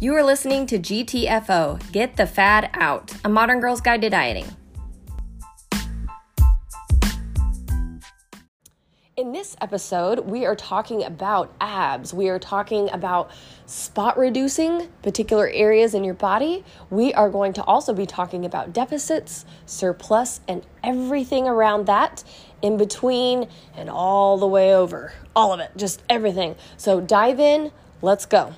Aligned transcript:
You 0.00 0.14
are 0.14 0.22
listening 0.22 0.66
to 0.68 0.78
GTFO 0.78 1.90
Get 1.90 2.16
the 2.16 2.24
Fad 2.24 2.70
Out, 2.74 3.14
a 3.24 3.28
modern 3.28 3.58
girl's 3.58 3.80
guide 3.80 4.00
to 4.02 4.08
dieting. 4.08 4.46
In 9.16 9.32
this 9.32 9.56
episode, 9.60 10.20
we 10.20 10.46
are 10.46 10.54
talking 10.54 11.02
about 11.02 11.52
abs. 11.60 12.14
We 12.14 12.28
are 12.28 12.38
talking 12.38 12.88
about 12.92 13.32
spot 13.66 14.16
reducing 14.16 14.86
particular 15.02 15.48
areas 15.48 15.94
in 15.94 16.04
your 16.04 16.14
body. 16.14 16.64
We 16.90 17.12
are 17.14 17.28
going 17.28 17.52
to 17.54 17.64
also 17.64 17.92
be 17.92 18.06
talking 18.06 18.44
about 18.44 18.72
deficits, 18.72 19.46
surplus, 19.66 20.42
and 20.46 20.64
everything 20.84 21.48
around 21.48 21.86
that 21.86 22.22
in 22.62 22.76
between 22.76 23.48
and 23.76 23.90
all 23.90 24.38
the 24.38 24.46
way 24.46 24.76
over. 24.76 25.12
All 25.34 25.52
of 25.52 25.58
it, 25.58 25.72
just 25.76 26.04
everything. 26.08 26.54
So 26.76 27.00
dive 27.00 27.40
in, 27.40 27.72
let's 28.00 28.26
go. 28.26 28.54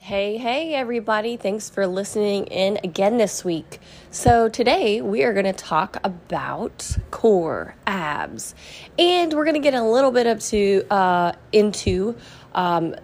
Hey, 0.00 0.38
hey, 0.38 0.74
everybody. 0.74 1.36
Thanks 1.36 1.68
for 1.68 1.86
listening 1.86 2.46
in 2.46 2.78
again 2.82 3.18
this 3.18 3.44
week. 3.44 3.78
So, 4.10 4.48
today 4.48 5.02
we 5.02 5.22
are 5.24 5.34
going 5.34 5.44
to 5.44 5.52
talk 5.52 5.98
about 6.02 6.96
core 7.10 7.74
abs, 7.86 8.54
and 8.98 9.34
we're 9.34 9.44
going 9.44 9.56
to 9.56 9.60
get 9.60 9.74
a 9.74 9.82
little 9.82 10.12
bit 10.12 10.26
up 10.26 10.40
to, 10.40 10.86
uh, 10.90 11.32
into 11.52 12.16
um, 12.54 12.94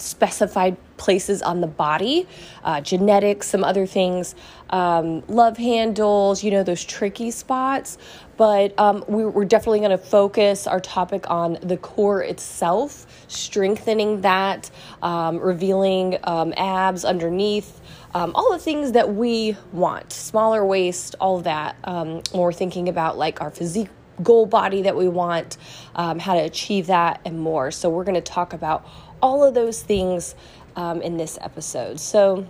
specified 0.00 0.76
places 0.96 1.42
on 1.42 1.60
the 1.60 1.66
body, 1.66 2.26
uh, 2.64 2.80
genetics, 2.80 3.48
some 3.48 3.64
other 3.64 3.86
things, 3.86 4.34
um, 4.70 5.22
love 5.28 5.56
handles, 5.56 6.42
you 6.42 6.50
know, 6.50 6.62
those 6.62 6.84
tricky 6.84 7.30
spots. 7.30 7.98
But 8.36 8.78
um, 8.78 9.04
we, 9.08 9.24
we're 9.24 9.44
definitely 9.44 9.80
going 9.80 9.90
to 9.90 9.98
focus 9.98 10.66
our 10.66 10.80
topic 10.80 11.30
on 11.30 11.58
the 11.62 11.76
core 11.76 12.22
itself, 12.22 13.06
strengthening 13.28 14.22
that, 14.22 14.70
um, 15.02 15.38
revealing 15.38 16.18
um, 16.24 16.52
abs 16.56 17.04
underneath. 17.04 17.80
Um, 18.14 18.32
all 18.34 18.52
the 18.52 18.58
things 18.58 18.92
that 18.92 19.14
we 19.14 19.56
want, 19.72 20.12
smaller 20.12 20.64
waist, 20.64 21.14
all 21.20 21.40
that. 21.42 21.76
Um, 21.84 22.22
we're 22.34 22.52
thinking 22.52 22.88
about 22.88 23.18
like 23.18 23.40
our 23.40 23.50
physique 23.50 23.90
goal 24.22 24.46
body 24.46 24.82
that 24.82 24.96
we 24.96 25.08
want, 25.08 25.58
um, 25.94 26.18
how 26.18 26.34
to 26.34 26.40
achieve 26.40 26.86
that, 26.86 27.20
and 27.24 27.38
more. 27.38 27.70
So, 27.70 27.90
we're 27.90 28.04
going 28.04 28.14
to 28.14 28.20
talk 28.20 28.52
about 28.52 28.86
all 29.22 29.44
of 29.44 29.54
those 29.54 29.82
things 29.82 30.34
um, 30.74 31.02
in 31.02 31.18
this 31.18 31.38
episode. 31.40 32.00
So, 32.00 32.46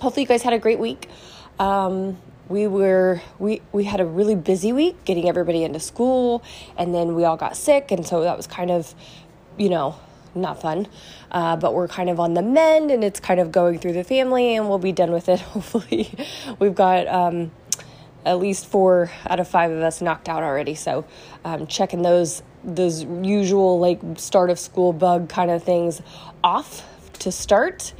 hopefully, 0.00 0.22
you 0.22 0.28
guys 0.28 0.42
had 0.42 0.54
a 0.54 0.58
great 0.58 0.78
week. 0.78 1.08
Um, 1.58 2.16
we 2.48 2.66
were 2.66 3.20
we 3.38 3.60
we 3.72 3.84
had 3.84 4.00
a 4.00 4.06
really 4.06 4.34
busy 4.34 4.72
week 4.72 5.04
getting 5.04 5.28
everybody 5.28 5.64
into 5.64 5.80
school, 5.80 6.42
and 6.76 6.94
then 6.94 7.14
we 7.14 7.24
all 7.24 7.36
got 7.36 7.56
sick, 7.56 7.90
and 7.90 8.06
so 8.06 8.22
that 8.22 8.36
was 8.36 8.46
kind 8.46 8.70
of, 8.70 8.94
you 9.58 9.68
know, 9.68 9.96
not 10.34 10.60
fun. 10.60 10.86
Uh, 11.30 11.56
but 11.56 11.74
we're 11.74 11.88
kind 11.88 12.08
of 12.08 12.18
on 12.18 12.34
the 12.34 12.42
mend, 12.42 12.90
and 12.90 13.04
it's 13.04 13.20
kind 13.20 13.40
of 13.40 13.52
going 13.52 13.78
through 13.78 13.92
the 13.92 14.04
family, 14.04 14.56
and 14.56 14.68
we'll 14.68 14.78
be 14.78 14.92
done 14.92 15.12
with 15.12 15.28
it. 15.28 15.40
Hopefully, 15.52 16.10
we've 16.58 16.74
got. 16.74 17.06
Um, 17.06 17.50
at 18.26 18.38
least 18.38 18.66
four 18.66 19.10
out 19.26 19.40
of 19.40 19.48
five 19.48 19.70
of 19.70 19.78
us 19.78 20.02
knocked 20.02 20.28
out 20.28 20.42
already. 20.42 20.74
So, 20.74 21.04
um, 21.44 21.66
checking 21.66 22.02
those 22.02 22.42
those 22.64 23.04
usual 23.04 23.78
like 23.78 24.00
start 24.16 24.50
of 24.50 24.58
school 24.58 24.92
bug 24.92 25.28
kind 25.28 25.50
of 25.50 25.62
things 25.62 26.02
off 26.42 26.84
to 27.20 27.32
start. 27.32 27.94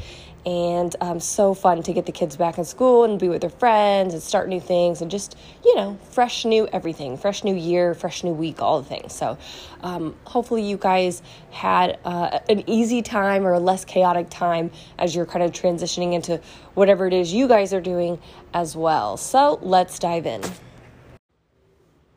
And 0.49 0.97
um, 1.03 1.21
so 1.21 1.53
fun 1.53 1.83
to 1.83 1.93
get 1.93 2.07
the 2.07 2.13
kids 2.13 2.35
back 2.35 2.57
in 2.57 2.65
school 2.65 3.05
and 3.05 3.21
be 3.21 3.29
with 3.29 3.43
their 3.43 3.51
friends 3.51 4.15
and 4.15 4.23
start 4.23 4.49
new 4.49 4.61
things 4.61 5.03
and 5.03 5.11
just, 5.11 5.37
you 5.63 5.77
know, 5.77 5.99
fresh 6.11 6.47
new 6.47 6.67
everything, 6.69 7.19
fresh 7.19 7.45
new 7.45 7.55
year, 7.55 7.93
fresh 7.93 8.25
new 8.25 8.33
week, 8.33 8.63
all 8.63 8.81
the 8.81 8.89
things. 8.89 9.13
So, 9.13 9.37
um, 9.83 10.17
hopefully, 10.25 10.63
you 10.63 10.79
guys 10.79 11.21
had 11.51 11.99
uh, 12.03 12.39
an 12.49 12.65
easy 12.67 13.03
time 13.03 13.47
or 13.47 13.53
a 13.53 13.61
less 13.61 13.85
chaotic 13.85 14.31
time 14.31 14.71
as 14.99 15.15
you're 15.15 15.27
kind 15.27 15.45
of 15.45 15.53
transitioning 15.53 16.15
into 16.15 16.41
whatever 16.73 17.07
it 17.07 17.13
is 17.13 17.31
you 17.31 17.47
guys 17.47 17.75
are 17.75 17.83
doing 17.83 18.19
as 18.55 18.75
well. 18.75 19.19
So, 19.19 19.59
let's 19.61 19.99
dive 19.99 20.25
in. 20.25 20.41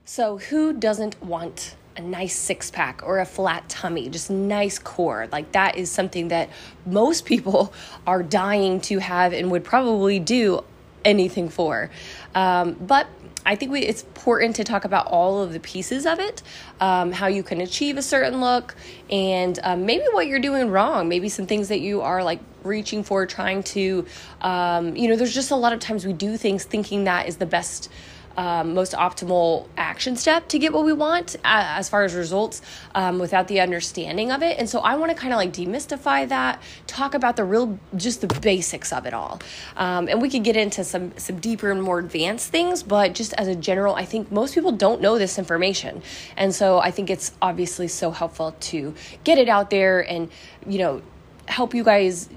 So, 0.05 0.37
who 0.37 0.71
doesn't 0.71 1.21
want 1.21 1.75
a 1.97 2.01
nice 2.01 2.35
six 2.35 2.71
pack 2.71 3.01
or 3.03 3.19
a 3.19 3.25
flat 3.25 3.67
tummy, 3.69 4.09
just 4.09 4.29
nice 4.29 4.79
core. 4.79 5.27
Like 5.31 5.51
that 5.51 5.77
is 5.77 5.91
something 5.91 6.29
that 6.29 6.49
most 6.85 7.25
people 7.25 7.73
are 8.07 8.23
dying 8.23 8.81
to 8.81 8.99
have 8.99 9.33
and 9.33 9.51
would 9.51 9.63
probably 9.63 10.19
do 10.19 10.63
anything 11.03 11.49
for. 11.49 11.89
Um, 12.35 12.73
but 12.73 13.07
I 13.45 13.55
think 13.55 13.71
we, 13.71 13.81
it's 13.81 14.03
important 14.03 14.55
to 14.57 14.63
talk 14.63 14.85
about 14.85 15.07
all 15.07 15.41
of 15.41 15.51
the 15.51 15.59
pieces 15.59 16.05
of 16.05 16.19
it, 16.19 16.43
um, 16.79 17.11
how 17.11 17.27
you 17.27 17.41
can 17.41 17.59
achieve 17.59 17.97
a 17.97 18.01
certain 18.01 18.39
look, 18.39 18.75
and 19.09 19.59
um, 19.63 19.85
maybe 19.85 20.05
what 20.11 20.27
you're 20.27 20.39
doing 20.39 20.69
wrong. 20.69 21.09
Maybe 21.09 21.27
some 21.27 21.47
things 21.47 21.69
that 21.69 21.79
you 21.79 22.01
are 22.01 22.23
like 22.23 22.39
reaching 22.63 23.03
for, 23.03 23.25
trying 23.25 23.63
to, 23.63 24.05
um, 24.41 24.95
you 24.95 25.09
know, 25.09 25.15
there's 25.15 25.33
just 25.33 25.49
a 25.49 25.55
lot 25.55 25.73
of 25.73 25.79
times 25.79 26.05
we 26.05 26.13
do 26.13 26.37
things 26.37 26.63
thinking 26.63 27.05
that 27.05 27.27
is 27.27 27.37
the 27.37 27.47
best 27.47 27.89
um, 28.37 28.73
most 28.73 28.93
optimal 28.93 29.67
action 29.77 30.15
step 30.15 30.47
to 30.49 30.59
get 30.59 30.73
what 30.73 30.85
we 30.85 30.93
want 30.93 31.35
uh, 31.37 31.75
as 31.77 31.89
far 31.89 32.03
as 32.03 32.13
results 32.13 32.61
um, 32.95 33.19
without 33.19 33.47
the 33.47 33.59
understanding 33.59 34.31
of 34.31 34.41
it. 34.43 34.57
And 34.57 34.69
so 34.69 34.79
I 34.79 34.95
want 34.95 35.11
to 35.11 35.17
kind 35.17 35.33
of 35.33 35.37
like 35.37 35.53
demystify 35.53 36.27
that, 36.29 36.61
talk 36.87 37.13
about 37.13 37.35
the 37.35 37.43
real, 37.43 37.79
just 37.95 38.21
the 38.21 38.27
basics 38.27 38.93
of 38.93 39.05
it 39.05 39.13
all. 39.13 39.39
Um, 39.77 40.07
and 40.07 40.21
we 40.21 40.29
could 40.29 40.43
get 40.43 40.55
into 40.55 40.83
some 40.83 41.11
some 41.17 41.39
deeper 41.39 41.71
and 41.71 41.81
more 41.81 41.99
advanced 41.99 42.49
things, 42.49 42.83
but 42.83 43.13
just 43.13 43.33
as 43.33 43.47
a 43.47 43.55
general, 43.55 43.95
I 43.95 44.05
think 44.05 44.31
most 44.31 44.55
people 44.55 44.71
don't 44.71 45.01
know 45.01 45.17
this 45.17 45.37
information, 45.37 46.01
and 46.37 46.53
so 46.53 46.79
I 46.79 46.91
think 46.91 47.09
it's 47.09 47.33
obviously 47.41 47.87
so 47.87 48.11
helpful 48.11 48.55
to 48.59 48.93
get 49.23 49.37
it 49.37 49.49
out 49.49 49.69
there 49.69 50.01
and 50.01 50.29
you 50.67 50.79
know 50.79 51.01
help 51.47 51.73
you 51.73 51.83
guys 51.83 52.29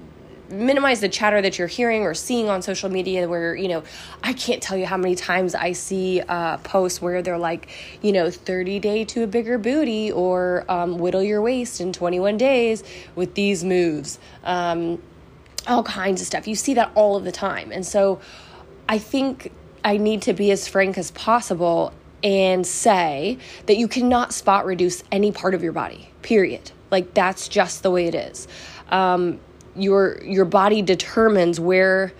minimize 0.49 1.01
the 1.01 1.09
chatter 1.09 1.41
that 1.41 1.57
you're 1.57 1.67
hearing 1.67 2.03
or 2.03 2.13
seeing 2.13 2.49
on 2.49 2.61
social 2.61 2.89
media 2.89 3.27
where 3.27 3.55
you 3.55 3.67
know 3.67 3.83
i 4.23 4.33
can't 4.33 4.61
tell 4.61 4.77
you 4.77 4.85
how 4.85 4.97
many 4.97 5.15
times 5.15 5.55
i 5.55 5.71
see 5.71 6.21
uh, 6.21 6.57
posts 6.57 7.01
where 7.01 7.21
they're 7.21 7.37
like 7.37 7.69
you 8.01 8.11
know 8.11 8.29
30 8.29 8.79
day 8.79 9.03
to 9.05 9.23
a 9.23 9.27
bigger 9.27 9.57
booty 9.57 10.11
or 10.11 10.65
um, 10.69 10.97
whittle 10.97 11.23
your 11.23 11.41
waist 11.41 11.81
in 11.81 11.91
21 11.91 12.37
days 12.37 12.83
with 13.15 13.33
these 13.35 13.63
moves 13.63 14.19
um, 14.43 15.01
all 15.67 15.83
kinds 15.83 16.21
of 16.21 16.27
stuff. 16.27 16.47
You 16.47 16.55
see 16.55 16.73
that 16.75 16.91
all 16.95 17.15
of 17.15 17.23
the 17.23 17.31
time. 17.31 17.71
And 17.71 17.85
so 17.85 18.19
i 18.87 18.99
think 18.99 19.51
i 19.83 19.97
need 19.97 20.21
to 20.21 20.31
be 20.31 20.51
as 20.51 20.67
frank 20.67 20.95
as 20.95 21.09
possible 21.11 21.91
and 22.23 22.67
say 22.67 23.39
that 23.65 23.77
you 23.77 23.87
cannot 23.87 24.31
spot 24.31 24.65
reduce 24.65 25.03
any 25.11 25.31
part 25.31 25.53
of 25.55 25.63
your 25.63 25.71
body 25.71 26.09
period. 26.21 26.71
Like 26.91 27.13
that's 27.13 27.47
just 27.47 27.83
the 27.83 27.91
way 27.91 28.05
it 28.05 28.15
is. 28.15 28.47
Um, 28.89 29.39
your 29.75 30.21
your 30.23 30.45
body 30.45 30.81
determines 30.81 31.59
where 31.59 32.13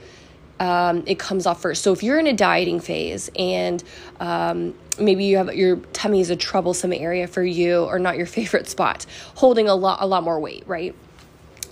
um, 0.59 1.03
it 1.05 1.19
comes 1.19 1.45
off 1.45 1.61
first. 1.61 1.83
So 1.83 1.91
if 1.91 2.01
you're 2.01 2.19
in 2.19 2.27
a 2.27 2.33
dieting 2.33 2.79
phase 2.79 3.29
and 3.37 3.83
um, 4.19 4.73
maybe 4.99 5.25
you 5.25 5.37
have 5.37 5.53
your 5.53 5.77
tummy 5.93 6.21
is 6.21 6.29
a 6.29 6.35
troublesome 6.35 6.93
area 6.93 7.27
for 7.27 7.43
you 7.43 7.83
or 7.83 7.99
not 7.99 8.17
your 8.17 8.25
favorite 8.37 8.69
spot, 8.69 9.05
holding 9.35 9.67
a 9.67 9.75
lot 9.75 9.99
a 10.01 10.07
lot 10.07 10.23
more 10.23 10.39
weight, 10.39 10.63
right, 10.67 10.95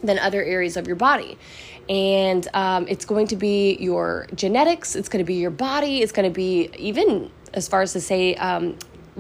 than 0.03 0.19
other 0.19 0.44
areas 0.44 0.77
of 0.77 0.88
your 0.88 0.95
body. 0.95 1.38
And 1.89 2.47
um, 2.53 2.88
it's 2.88 3.03
going 3.03 3.27
to 3.27 3.35
be 3.35 3.75
your 3.75 4.27
genetics, 4.35 4.95
it's 4.95 5.09
going 5.09 5.23
to 5.23 5.27
be 5.27 5.35
your 5.35 5.51
body, 5.51 6.01
it's 6.01 6.13
going 6.13 6.29
to 6.29 6.33
be 6.33 6.69
even 6.77 7.29
as 7.53 7.67
far 7.67 7.81
as 7.81 7.94
to 7.94 8.01
say 8.01 8.35
um, 8.35 8.77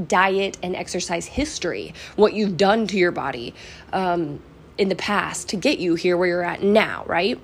diet 0.07 0.57
and 0.63 0.75
exercise 0.75 1.25
history, 1.25 1.93
what 2.15 2.33
you've 2.33 2.57
done 2.57 2.87
to 2.87 2.97
your 2.97 3.11
body. 3.11 3.53
Um, 3.91 4.39
in 4.77 4.89
the 4.89 4.95
past 4.95 5.49
to 5.49 5.55
get 5.55 5.79
you 5.79 5.95
here 5.95 6.17
where 6.17 6.27
you're 6.27 6.43
at 6.43 6.63
now, 6.63 7.03
right? 7.07 7.39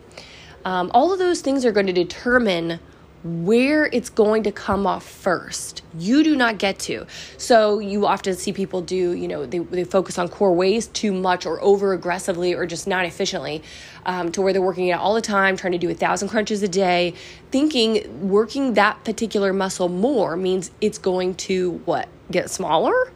Um, 0.66 0.91
all 0.94 1.13
of 1.13 1.19
those 1.19 1.41
things 1.41 1.66
are 1.66 1.72
going 1.72 1.88
to 1.88 1.94
determine 1.94 2.79
where 3.23 3.85
it's 3.88 4.09
going 4.09 4.44
to 4.44 4.51
come 4.51 4.88
off 4.88 5.03
first. 5.06 5.81
You 5.97 6.23
do 6.23 6.35
not 6.35 6.57
get 6.57 6.79
to. 6.79 7.06
So 7.38 7.79
you 7.79 8.06
often 8.06 8.35
see 8.35 8.53
people 8.53 8.81
do, 8.81 9.12
you 9.13 9.28
know, 9.28 9.45
they, 9.45 9.59
they 9.59 9.83
focus 9.83 10.18
on 10.18 10.30
core 10.30 10.54
waist 10.54 10.94
too 10.94 11.12
much 11.12 11.45
or 11.45 11.62
over 11.62 11.92
aggressively 11.92 12.54
or 12.54 12.65
just 12.65 12.88
not 12.88 13.06
efficiently 13.06 13.62
um, 14.06 14.31
to 14.31 14.42
where 14.42 14.54
they're 14.54 14.62
working 14.62 14.92
out 14.92 15.01
all 15.01 15.13
the 15.13 15.21
time, 15.21 15.57
trying 15.57 15.74
to 15.74 15.77
do 15.77 15.89
a 15.89 15.94
thousand 15.94 16.30
crunches 16.30 16.63
a 16.63 16.68
day, 16.68 17.13
thinking 17.51 18.30
working 18.30 18.75
that 18.75 19.04
particular 19.04 19.51
muscle 19.51 19.89
more 19.89 20.38
means 20.38 20.71
it's 20.80 20.98
going 20.98 21.36
to 21.36 21.71
what? 21.86 22.07
Get 22.31 22.50
smaller? 22.50 23.12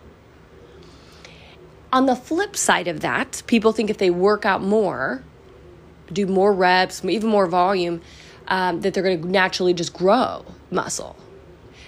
On 1.93 2.07
the 2.07 2.15
flip 2.15 2.57
side 2.57 2.87
of 2.87 3.01
that, 3.01 3.43
people 3.45 3.71
think 3.71 3.91
if 3.91 3.99
they 3.99 4.09
work 4.09 4.47
out 4.47 4.63
more, 4.63 5.23
do 6.11 6.25
more 6.25 6.51
reps, 6.51 7.05
even 7.05 7.29
more 7.29 7.45
volume, 7.45 8.01
um, 8.47 8.81
that 8.81 8.95
they're 8.95 9.03
going 9.03 9.21
to 9.21 9.27
naturally 9.27 9.75
just 9.75 9.93
grow 9.93 10.43
muscle. 10.71 11.15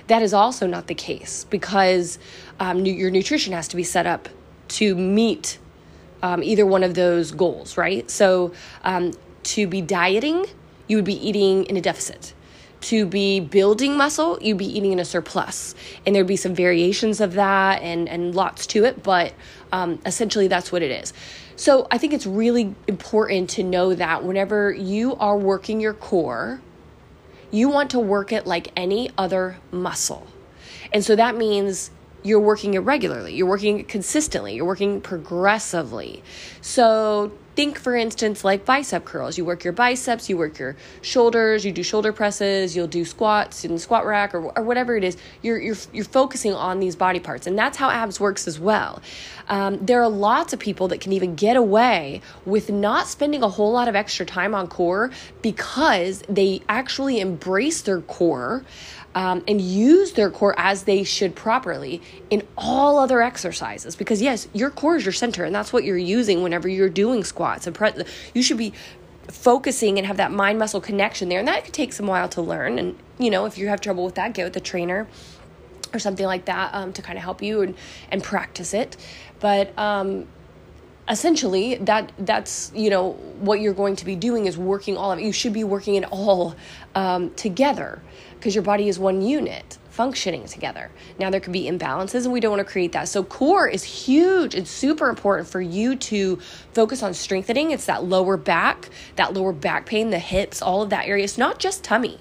That 0.05 0.21
is 0.21 0.31
also 0.31 0.67
not 0.67 0.85
the 0.85 0.93
case 0.93 1.45
because 1.49 2.19
um, 2.59 2.85
your 2.85 3.09
nutrition 3.09 3.53
has 3.53 3.67
to 3.69 3.75
be 3.75 3.83
set 3.83 4.05
up 4.05 4.29
to 4.67 4.93
meet 4.95 5.57
um, 6.21 6.43
either 6.43 6.67
one 6.67 6.83
of 6.83 6.93
those 6.93 7.31
goals, 7.31 7.75
right? 7.75 8.09
So, 8.11 8.53
um, 8.83 9.11
to 9.55 9.65
be 9.65 9.81
dieting, 9.81 10.45
you 10.87 10.97
would 10.97 11.05
be 11.05 11.27
eating 11.27 11.65
in 11.65 11.77
a 11.77 11.81
deficit. 11.81 12.35
To 12.81 13.05
be 13.05 13.39
building 13.39 13.97
muscle, 13.97 14.37
you'd 14.41 14.57
be 14.57 14.77
eating 14.77 14.91
in 14.91 14.99
a 14.99 15.05
surplus. 15.05 15.75
And 16.05 16.15
there'd 16.15 16.27
be 16.27 16.35
some 16.35 16.53
variations 16.53 17.19
of 17.21 17.33
that 17.33 17.81
and, 17.81 18.07
and 18.07 18.35
lots 18.35 18.67
to 18.67 18.85
it, 18.85 19.01
but 19.03 19.33
um, 19.71 19.99
essentially 20.05 20.47
that's 20.47 20.71
what 20.71 20.81
it 20.81 20.91
is. 20.91 21.13
So 21.55 21.87
I 21.89 21.97
think 21.97 22.13
it's 22.13 22.25
really 22.25 22.75
important 22.87 23.49
to 23.51 23.63
know 23.63 23.95
that 23.95 24.23
whenever 24.23 24.71
you 24.71 25.15
are 25.15 25.37
working 25.37 25.79
your 25.79 25.93
core, 25.93 26.61
you 27.51 27.69
want 27.69 27.91
to 27.91 27.99
work 27.99 28.33
it 28.33 28.45
like 28.45 28.71
any 28.75 29.09
other 29.17 29.57
muscle. 29.71 30.27
And 30.91 31.03
so 31.03 31.15
that 31.15 31.35
means 31.35 31.91
you're 32.23 32.39
working 32.39 32.73
it 32.73 32.79
regularly, 32.79 33.35
you're 33.35 33.47
working 33.47 33.79
it 33.79 33.87
consistently, 33.87 34.55
you're 34.55 34.65
working 34.65 34.99
progressively. 34.99 36.23
So 36.61 37.31
think 37.55 37.79
for 37.79 37.95
instance 37.95 38.43
like 38.43 38.65
bicep 38.65 39.05
curls. 39.05 39.37
You 39.37 39.45
work 39.45 39.63
your 39.63 39.73
biceps 39.73 40.29
you 40.29 40.37
work 40.37 40.59
your 40.59 40.75
shoulders 41.01 41.65
you 41.65 41.71
do 41.71 41.83
shoulder 41.83 42.11
presses 42.11 42.75
you'll 42.75 42.87
do 42.87 43.05
squats 43.05 43.63
in 43.65 43.77
squat 43.77 44.05
rack 44.05 44.33
or, 44.33 44.51
or 44.57 44.63
whatever 44.63 44.95
it 44.95 45.03
is. 45.03 45.17
You're, 45.41 45.59
you're, 45.59 45.77
you're 45.93 46.05
focusing 46.05 46.53
on 46.53 46.79
these 46.79 46.95
body 46.95 47.19
parts 47.19 47.47
and 47.47 47.57
that's 47.57 47.77
how 47.77 47.89
abs 47.89 48.19
works 48.19 48.47
as 48.47 48.59
well. 48.59 49.01
Um, 49.47 49.85
there 49.85 50.01
are 50.01 50.09
lots 50.09 50.53
of 50.53 50.59
people 50.59 50.87
that 50.89 51.01
can 51.01 51.13
even 51.13 51.35
get 51.35 51.55
away 51.55 52.21
with 52.45 52.69
not 52.69 53.07
spending 53.07 53.43
a 53.43 53.49
whole 53.49 53.71
lot 53.71 53.87
of 53.87 53.95
extra 53.95 54.25
time 54.25 54.55
on 54.55 54.67
core 54.67 55.11
because 55.41 56.23
they 56.27 56.61
actually 56.67 57.19
embrace 57.19 57.81
their 57.81 58.01
core 58.01 58.63
um, 59.15 59.43
and 59.47 59.61
use 59.61 60.11
their 60.13 60.29
core 60.29 60.53
as 60.57 60.83
they 60.83 61.03
should 61.03 61.35
properly 61.35 62.01
in 62.29 62.45
all 62.57 62.99
other 62.99 63.21
exercises. 63.21 63.95
Because, 63.95 64.21
yes, 64.21 64.47
your 64.53 64.69
core 64.69 64.97
is 64.97 65.05
your 65.05 65.13
center, 65.13 65.45
and 65.45 65.55
that's 65.55 65.71
what 65.71 65.85
you're 65.85 65.97
using 65.97 66.43
whenever 66.43 66.67
you're 66.67 66.89
doing 66.89 67.23
squats. 67.23 67.65
And 67.65 67.75
pre- 67.75 67.93
you 68.33 68.43
should 68.43 68.57
be 68.57 68.73
focusing 69.29 69.97
and 69.97 70.05
have 70.05 70.17
that 70.17 70.31
mind 70.31 70.59
muscle 70.59 70.81
connection 70.81 71.29
there. 71.29 71.39
And 71.39 71.47
that 71.47 71.63
could 71.63 71.73
take 71.73 71.93
some 71.93 72.07
while 72.07 72.29
to 72.29 72.41
learn. 72.41 72.77
And, 72.77 72.97
you 73.17 73.29
know, 73.31 73.45
if 73.45 73.57
you 73.57 73.69
have 73.69 73.79
trouble 73.79 74.03
with 74.03 74.15
that, 74.15 74.33
get 74.33 74.43
with 74.43 74.57
a 74.57 74.59
trainer 74.59 75.07
or 75.93 75.99
something 75.99 76.25
like 76.25 76.45
that 76.45 76.73
um, 76.73 76.91
to 76.93 77.01
kind 77.01 77.17
of 77.17 77.23
help 77.23 77.41
you 77.41 77.61
and, 77.61 77.75
and 78.11 78.21
practice 78.21 78.73
it. 78.73 78.97
But, 79.39 79.77
um, 79.79 80.27
essentially 81.07 81.75
that 81.75 82.11
that's 82.17 82.71
you 82.73 82.89
know 82.89 83.11
what 83.39 83.59
you're 83.59 83.73
going 83.73 83.95
to 83.95 84.05
be 84.05 84.15
doing 84.15 84.47
is 84.47 84.57
working 84.57 84.97
all 84.97 85.11
of 85.11 85.19
it 85.19 85.21
you 85.23 85.31
should 85.31 85.53
be 85.53 85.63
working 85.63 85.93
it 85.93 86.03
all 86.05 86.55
um, 86.95 87.31
together 87.35 88.01
because 88.45 88.53
your 88.53 88.63
body 88.63 88.87
is 88.87 88.99
one 88.99 89.23
unit 89.23 89.79
functioning 89.89 90.45
together. 90.45 90.91
Now, 91.17 91.31
there 91.31 91.39
could 91.39 91.51
be 91.51 91.63
imbalances, 91.63 92.25
and 92.25 92.31
we 92.31 92.39
don't 92.39 92.51
want 92.51 92.59
to 92.59 92.71
create 92.71 92.91
that. 92.91 93.07
So, 93.07 93.23
core 93.23 93.67
is 93.67 93.83
huge. 93.83 94.53
It's 94.53 94.69
super 94.69 95.09
important 95.09 95.49
for 95.49 95.59
you 95.59 95.95
to 95.95 96.35
focus 96.71 97.01
on 97.01 97.15
strengthening. 97.15 97.71
It's 97.71 97.87
that 97.87 98.03
lower 98.03 98.37
back, 98.37 98.91
that 99.15 99.33
lower 99.33 99.51
back 99.51 99.87
pain, 99.87 100.11
the 100.11 100.19
hips, 100.19 100.61
all 100.61 100.83
of 100.83 100.91
that 100.91 101.07
area. 101.07 101.23
It's 101.23 101.39
not 101.39 101.57
just 101.57 101.83
tummy. 101.83 102.19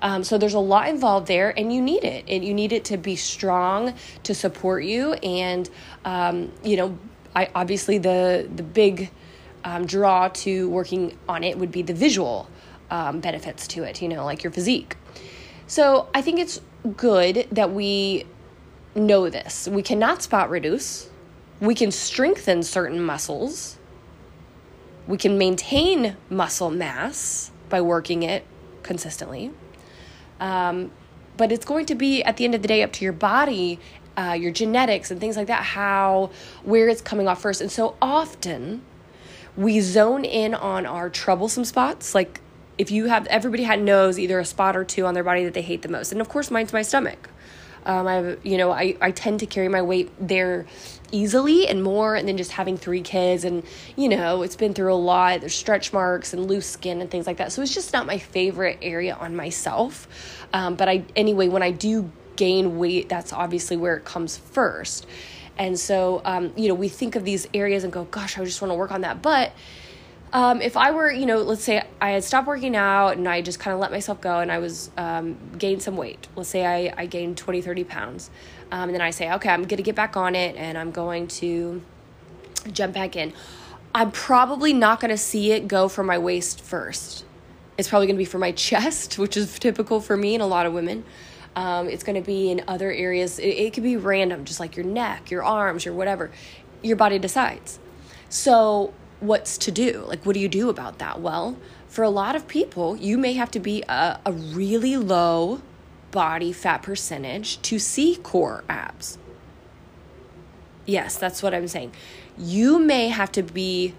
Um, 0.00 0.24
so 0.24 0.38
there's 0.38 0.54
a 0.54 0.58
lot 0.58 0.88
involved 0.88 1.26
there, 1.26 1.52
and 1.54 1.70
you 1.70 1.82
need 1.82 2.02
it. 2.02 2.24
And 2.28 2.42
you 2.42 2.54
need 2.54 2.72
it 2.72 2.86
to 2.86 2.96
be 2.96 3.14
strong 3.14 3.92
to 4.22 4.34
support 4.34 4.84
you. 4.84 5.12
And 5.12 5.68
um, 6.06 6.50
you 6.64 6.78
know, 6.78 6.98
I 7.36 7.50
obviously 7.54 7.98
the 7.98 8.48
the 8.56 8.62
big 8.62 9.10
um, 9.64 9.84
draw 9.84 10.28
to 10.28 10.70
working 10.70 11.18
on 11.28 11.44
it 11.44 11.58
would 11.58 11.72
be 11.72 11.82
the 11.82 11.92
visual 11.92 12.48
um, 12.90 13.20
benefits 13.20 13.68
to 13.68 13.82
it. 13.82 14.00
You 14.00 14.08
know, 14.08 14.24
like 14.24 14.42
your 14.42 14.50
physique. 14.50 14.96
So 15.68 16.08
I 16.14 16.22
think 16.22 16.40
it's 16.40 16.60
good 16.96 17.46
that 17.52 17.72
we 17.72 18.24
know 18.94 19.28
this. 19.28 19.68
We 19.68 19.82
cannot 19.82 20.22
spot 20.22 20.48
reduce. 20.48 21.10
We 21.60 21.74
can 21.74 21.90
strengthen 21.90 22.62
certain 22.62 23.02
muscles. 23.02 23.78
We 25.06 25.18
can 25.18 25.36
maintain 25.36 26.16
muscle 26.30 26.70
mass 26.70 27.50
by 27.68 27.82
working 27.82 28.22
it 28.22 28.46
consistently. 28.82 29.50
Um, 30.40 30.90
but 31.36 31.52
it's 31.52 31.66
going 31.66 31.84
to 31.86 31.94
be, 31.94 32.22
at 32.22 32.38
the 32.38 32.46
end 32.46 32.54
of 32.54 32.62
the 32.62 32.68
day, 32.68 32.82
up 32.82 32.92
to 32.94 33.04
your 33.04 33.12
body, 33.12 33.78
uh, 34.16 34.36
your 34.40 34.50
genetics, 34.50 35.10
and 35.10 35.20
things 35.20 35.36
like 35.36 35.48
that, 35.48 35.62
how, 35.62 36.30
where 36.62 36.88
it's 36.88 37.02
coming 37.02 37.28
off 37.28 37.42
first. 37.42 37.60
And 37.60 37.70
so 37.70 37.94
often 38.00 38.82
we 39.54 39.80
zone 39.80 40.24
in 40.24 40.54
on 40.54 40.86
our 40.86 41.10
troublesome 41.10 41.66
spots, 41.66 42.14
like 42.14 42.40
if 42.78 42.90
you 42.90 43.06
have 43.06 43.26
everybody 43.26 43.64
had 43.64 43.82
knows 43.82 44.18
either 44.18 44.38
a 44.38 44.44
spot 44.44 44.76
or 44.76 44.84
two 44.84 45.04
on 45.04 45.14
their 45.14 45.24
body 45.24 45.44
that 45.44 45.54
they 45.54 45.62
hate 45.62 45.82
the 45.82 45.88
most 45.88 46.12
and 46.12 46.20
of 46.20 46.28
course 46.28 46.50
mine's 46.50 46.72
my 46.72 46.82
stomach 46.82 47.28
um, 47.88 48.06
I 48.06 48.36
you 48.42 48.58
know, 48.58 48.70
I, 48.70 48.96
I 49.00 49.10
tend 49.10 49.40
to 49.40 49.46
carry 49.46 49.68
my 49.68 49.82
weight 49.82 50.10
there 50.20 50.66
easily 51.10 51.66
and 51.66 51.82
more, 51.82 52.14
and 52.14 52.28
then 52.28 52.36
just 52.36 52.52
having 52.52 52.76
three 52.76 53.00
kids, 53.00 53.44
and 53.44 53.64
you 53.96 54.10
know, 54.10 54.42
it's 54.42 54.56
been 54.56 54.74
through 54.74 54.92
a 54.92 54.96
lot. 54.96 55.40
There's 55.40 55.54
stretch 55.54 55.92
marks 55.92 56.34
and 56.34 56.46
loose 56.46 56.66
skin 56.66 57.00
and 57.00 57.10
things 57.10 57.26
like 57.26 57.38
that. 57.38 57.50
So 57.50 57.62
it's 57.62 57.74
just 57.74 57.92
not 57.94 58.06
my 58.06 58.18
favorite 58.18 58.78
area 58.82 59.14
on 59.14 59.34
myself. 59.34 60.06
Um, 60.52 60.74
but 60.76 60.88
I, 60.88 61.04
anyway, 61.16 61.48
when 61.48 61.62
I 61.62 61.70
do 61.70 62.12
gain 62.36 62.78
weight, 62.78 63.08
that's 63.08 63.32
obviously 63.32 63.76
where 63.78 63.96
it 63.96 64.04
comes 64.04 64.36
first. 64.36 65.06
And 65.56 65.78
so, 65.78 66.22
um, 66.24 66.52
you 66.56 66.68
know, 66.68 66.74
we 66.74 66.88
think 66.88 67.16
of 67.16 67.24
these 67.24 67.48
areas 67.52 67.84
and 67.84 67.92
go, 67.92 68.04
gosh, 68.04 68.38
I 68.38 68.44
just 68.44 68.62
want 68.62 68.70
to 68.70 68.76
work 68.76 68.92
on 68.92 69.00
that. 69.00 69.22
But 69.22 69.52
um, 70.32 70.60
if 70.60 70.76
I 70.76 70.90
were, 70.90 71.10
you 71.10 71.26
know, 71.26 71.38
let's 71.38 71.64
say 71.64 71.82
I 72.00 72.10
had 72.10 72.24
stopped 72.24 72.46
working 72.46 72.76
out 72.76 73.16
and 73.16 73.26
I 73.26 73.40
just 73.40 73.58
kind 73.58 73.74
of 73.74 73.80
let 73.80 73.90
myself 73.90 74.20
go 74.20 74.40
and 74.40 74.52
I 74.52 74.58
was 74.58 74.90
um, 74.96 75.38
gained 75.56 75.82
some 75.82 75.96
weight. 75.96 76.28
Let's 76.36 76.50
say 76.50 76.66
I, 76.66 76.94
I 76.96 77.06
gained 77.06 77.38
20, 77.38 77.62
30 77.62 77.84
pounds. 77.84 78.30
Um, 78.70 78.90
and 78.90 78.94
then 78.94 79.00
I 79.00 79.10
say, 79.10 79.32
okay, 79.32 79.48
I'm 79.48 79.62
going 79.62 79.78
to 79.78 79.82
get 79.82 79.94
back 79.94 80.16
on 80.16 80.34
it 80.34 80.56
and 80.56 80.76
I'm 80.76 80.90
going 80.90 81.28
to 81.28 81.82
jump 82.72 82.94
back 82.94 83.16
in. 83.16 83.32
I'm 83.94 84.10
probably 84.10 84.74
not 84.74 85.00
going 85.00 85.10
to 85.10 85.18
see 85.18 85.52
it 85.52 85.66
go 85.66 85.88
for 85.88 86.04
my 86.04 86.18
waist 86.18 86.60
first. 86.60 87.24
It's 87.78 87.88
probably 87.88 88.06
going 88.06 88.16
to 88.16 88.20
be 88.22 88.26
for 88.26 88.38
my 88.38 88.52
chest, 88.52 89.18
which 89.18 89.36
is 89.36 89.58
typical 89.58 90.00
for 90.00 90.16
me 90.16 90.34
and 90.34 90.42
a 90.42 90.46
lot 90.46 90.66
of 90.66 90.74
women. 90.74 91.04
Um, 91.56 91.88
it's 91.88 92.04
going 92.04 92.22
to 92.22 92.26
be 92.26 92.50
in 92.50 92.62
other 92.68 92.92
areas. 92.92 93.38
It, 93.38 93.48
it 93.48 93.72
could 93.72 93.82
be 93.82 93.96
random, 93.96 94.44
just 94.44 94.60
like 94.60 94.76
your 94.76 94.84
neck, 94.84 95.30
your 95.30 95.42
arms, 95.42 95.84
your 95.86 95.94
whatever. 95.94 96.30
Your 96.82 96.96
body 96.96 97.18
decides. 97.18 97.80
So 98.28 98.92
what's 99.20 99.58
to 99.58 99.70
do. 99.70 100.04
Like, 100.06 100.24
what 100.24 100.34
do 100.34 100.40
you 100.40 100.48
do 100.48 100.68
about 100.68 100.98
that? 100.98 101.20
Well, 101.20 101.56
for 101.88 102.02
a 102.04 102.10
lot 102.10 102.36
of 102.36 102.46
people, 102.46 102.96
you 102.96 103.18
may 103.18 103.32
have 103.32 103.50
to 103.52 103.60
be 103.60 103.82
a, 103.88 104.20
a 104.24 104.32
really 104.32 104.96
low 104.96 105.62
body 106.10 106.52
fat 106.52 106.82
percentage 106.82 107.60
to 107.62 107.78
see 107.78 108.16
core 108.16 108.64
abs. 108.68 109.18
Yes, 110.86 111.18
that's 111.18 111.42
what 111.42 111.54
I'm 111.54 111.68
saying. 111.68 111.92
You 112.36 112.78
may 112.78 113.08
have 113.08 113.30
to 113.32 113.42
be, 113.42 113.94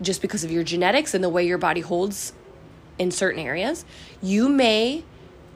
just 0.00 0.22
because 0.22 0.44
of 0.44 0.50
your 0.50 0.64
genetics 0.64 1.12
and 1.12 1.22
the 1.22 1.28
way 1.28 1.46
your 1.46 1.58
body 1.58 1.80
holds 1.80 2.32
in 2.98 3.10
certain 3.10 3.40
areas, 3.40 3.84
you 4.22 4.48
may 4.48 5.04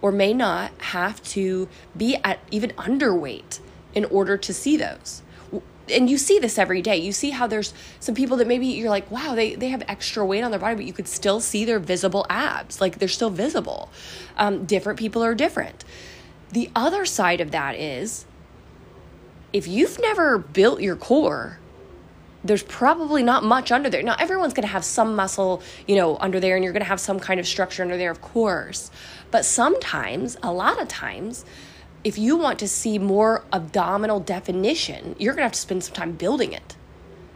or 0.03 0.13
may 0.13 0.35
not 0.35 0.73
have 0.79 1.23
to 1.23 1.69
be 1.97 2.17
at 2.25 2.39
even 2.51 2.71
underweight 2.71 3.61
in 3.95 4.05
order 4.07 4.37
to 4.37 4.53
see 4.53 4.77
those 4.77 5.23
and 5.91 6.09
you 6.09 6.19
see 6.19 6.39
this 6.39 6.59
every 6.59 6.83
day. 6.83 6.97
You 6.97 7.13
see 7.13 7.31
how 7.31 7.47
there's 7.47 7.75
some 8.01 8.15
people 8.15 8.37
that 8.39 8.47
maybe 8.47 8.67
you're 8.67 8.91
like, 8.91 9.11
wow, 9.11 9.35
they, 9.35 9.55
they 9.55 9.69
have 9.69 9.83
extra 9.89 10.25
weight 10.25 10.43
on 10.43 10.51
their 10.51 10.61
body, 10.61 10.77
but 10.77 10.85
you 10.85 10.93
could 10.93 11.09
still 11.09 11.41
see 11.41 11.65
their 11.65 11.79
visible 11.79 12.27
abs. 12.31 12.81
Like 12.81 12.99
they're 12.99 13.09
still 13.09 13.31
visible. 13.31 13.91
Um, 14.37 14.65
different 14.65 14.99
people 14.99 15.23
are 15.23 15.35
different. 15.35 15.85
The 16.53 16.71
other 16.75 17.05
side 17.05 17.41
of 17.41 17.51
that 17.51 17.77
is 17.77 18.27
if 19.53 19.69
you've 19.69 20.01
never 20.01 20.39
built 20.39 20.81
your 20.81 20.97
core, 20.97 21.59
there's 22.45 22.63
probably 22.63 23.23
not 23.23 23.43
much 23.43 23.73
under 23.73 23.89
there. 23.89 24.03
Now, 24.03 24.17
everyone's 24.19 24.53
going 24.53 24.67
to 24.67 24.73
have 24.73 24.85
some 24.85 25.17
muscle, 25.17 25.63
you 25.87 25.97
know, 25.97 26.19
under 26.19 26.41
there, 26.41 26.57
and 26.57 26.63
you're 26.63 26.75
going 26.75 26.83
to 26.83 26.89
have 26.89 27.01
some 27.01 27.19
kind 27.19 27.41
of 27.41 27.47
structure 27.47 27.83
under 27.83 27.97
there, 27.97 28.11
of 28.11 28.21
course. 28.21 28.91
But 29.31 29.47
sometimes, 29.47 30.37
a 30.43 30.53
lot 30.53 30.81
of 30.81 30.89
times, 30.89 31.45
if 32.05 32.19
you 32.19 32.37
want 32.37 32.59
to 32.59 32.69
see 32.69 32.99
more 32.99 33.45
abdominal 33.53 34.21
definition, 34.21 35.17
you're 35.19 35.33
going 35.33 35.41
to 35.41 35.47
have 35.47 35.53
to 35.53 35.59
spend 35.59 35.83
some 35.83 35.95
time 35.95 36.13
building 36.13 36.53
it, 36.53 36.77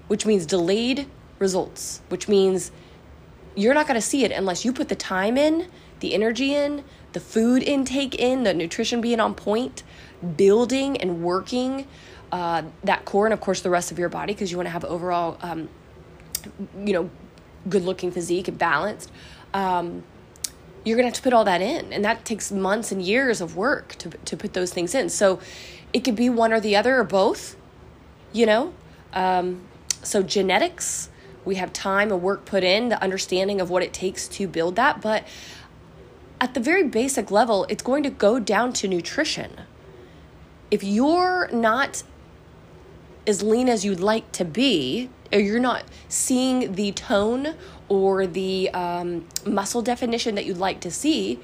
which 0.08 0.26
means 0.26 0.44
delayed 0.44 1.08
results, 1.38 2.02
which 2.08 2.28
means 2.28 2.70
you're 3.56 3.74
not 3.74 3.86
going 3.88 3.98
to 3.98 4.06
see 4.06 4.24
it 4.24 4.30
unless 4.30 4.64
you 4.64 4.72
put 4.72 4.88
the 4.88 4.94
time 4.94 5.38
in, 5.38 5.68
the 6.00 6.14
energy 6.14 6.54
in, 6.54 6.84
the 7.14 7.20
food 7.20 7.62
intake 7.62 8.14
in, 8.14 8.44
the 8.44 8.52
nutrition 8.52 9.00
being 9.00 9.20
on 9.20 9.34
point, 9.34 9.82
building 10.36 10.96
and 10.98 11.22
working 11.22 11.86
uh, 12.30 12.62
that 12.84 13.06
core, 13.06 13.26
and 13.26 13.32
of 13.32 13.40
course 13.40 13.62
the 13.62 13.70
rest 13.70 13.90
of 13.90 13.98
your 13.98 14.10
body 14.10 14.34
because 14.34 14.50
you 14.50 14.58
want 14.58 14.66
to 14.66 14.70
have 14.70 14.84
overall, 14.84 15.38
um, 15.40 15.68
you 16.84 16.92
know, 16.92 17.10
good 17.68 17.82
looking 17.82 18.12
physique 18.12 18.48
and 18.48 18.58
balanced. 18.58 19.10
Um, 19.54 20.04
you're 20.84 20.96
going 20.96 21.04
to 21.04 21.08
have 21.08 21.16
to 21.16 21.22
put 21.22 21.32
all 21.32 21.44
that 21.44 21.60
in. 21.60 21.92
And 21.92 22.04
that 22.04 22.24
takes 22.24 22.50
months 22.50 22.92
and 22.92 23.02
years 23.02 23.40
of 23.40 23.56
work 23.56 23.94
to, 23.96 24.10
to 24.10 24.36
put 24.36 24.54
those 24.54 24.72
things 24.72 24.94
in. 24.94 25.08
So 25.08 25.40
it 25.92 26.00
could 26.00 26.16
be 26.16 26.30
one 26.30 26.52
or 26.52 26.60
the 26.60 26.76
other 26.76 26.98
or 26.98 27.04
both, 27.04 27.56
you 28.32 28.46
know? 28.46 28.72
Um, 29.12 29.62
so 30.02 30.22
genetics, 30.22 31.10
we 31.44 31.56
have 31.56 31.72
time 31.72 32.12
and 32.12 32.22
work 32.22 32.44
put 32.44 32.62
in, 32.62 32.88
the 32.88 33.02
understanding 33.02 33.60
of 33.60 33.70
what 33.70 33.82
it 33.82 33.92
takes 33.92 34.28
to 34.28 34.46
build 34.46 34.76
that. 34.76 35.00
But 35.00 35.26
at 36.40 36.54
the 36.54 36.60
very 36.60 36.84
basic 36.84 37.30
level, 37.30 37.66
it's 37.68 37.82
going 37.82 38.02
to 38.04 38.10
go 38.10 38.38
down 38.38 38.72
to 38.74 38.88
nutrition. 38.88 39.62
If 40.70 40.84
you're 40.84 41.48
not 41.52 42.02
as 43.26 43.42
lean 43.42 43.68
as 43.68 43.84
you'd 43.84 44.00
like 44.00 44.30
to 44.32 44.44
be, 44.44 45.10
or 45.32 45.40
you're 45.40 45.58
not 45.58 45.84
seeing 46.08 46.74
the 46.74 46.92
tone 46.92 47.54
or 47.88 48.26
the 48.26 48.70
um, 48.70 49.26
muscle 49.46 49.82
definition 49.82 50.34
that 50.34 50.44
you'd 50.44 50.58
like 50.58 50.80
to 50.80 50.90
see, 50.90 51.40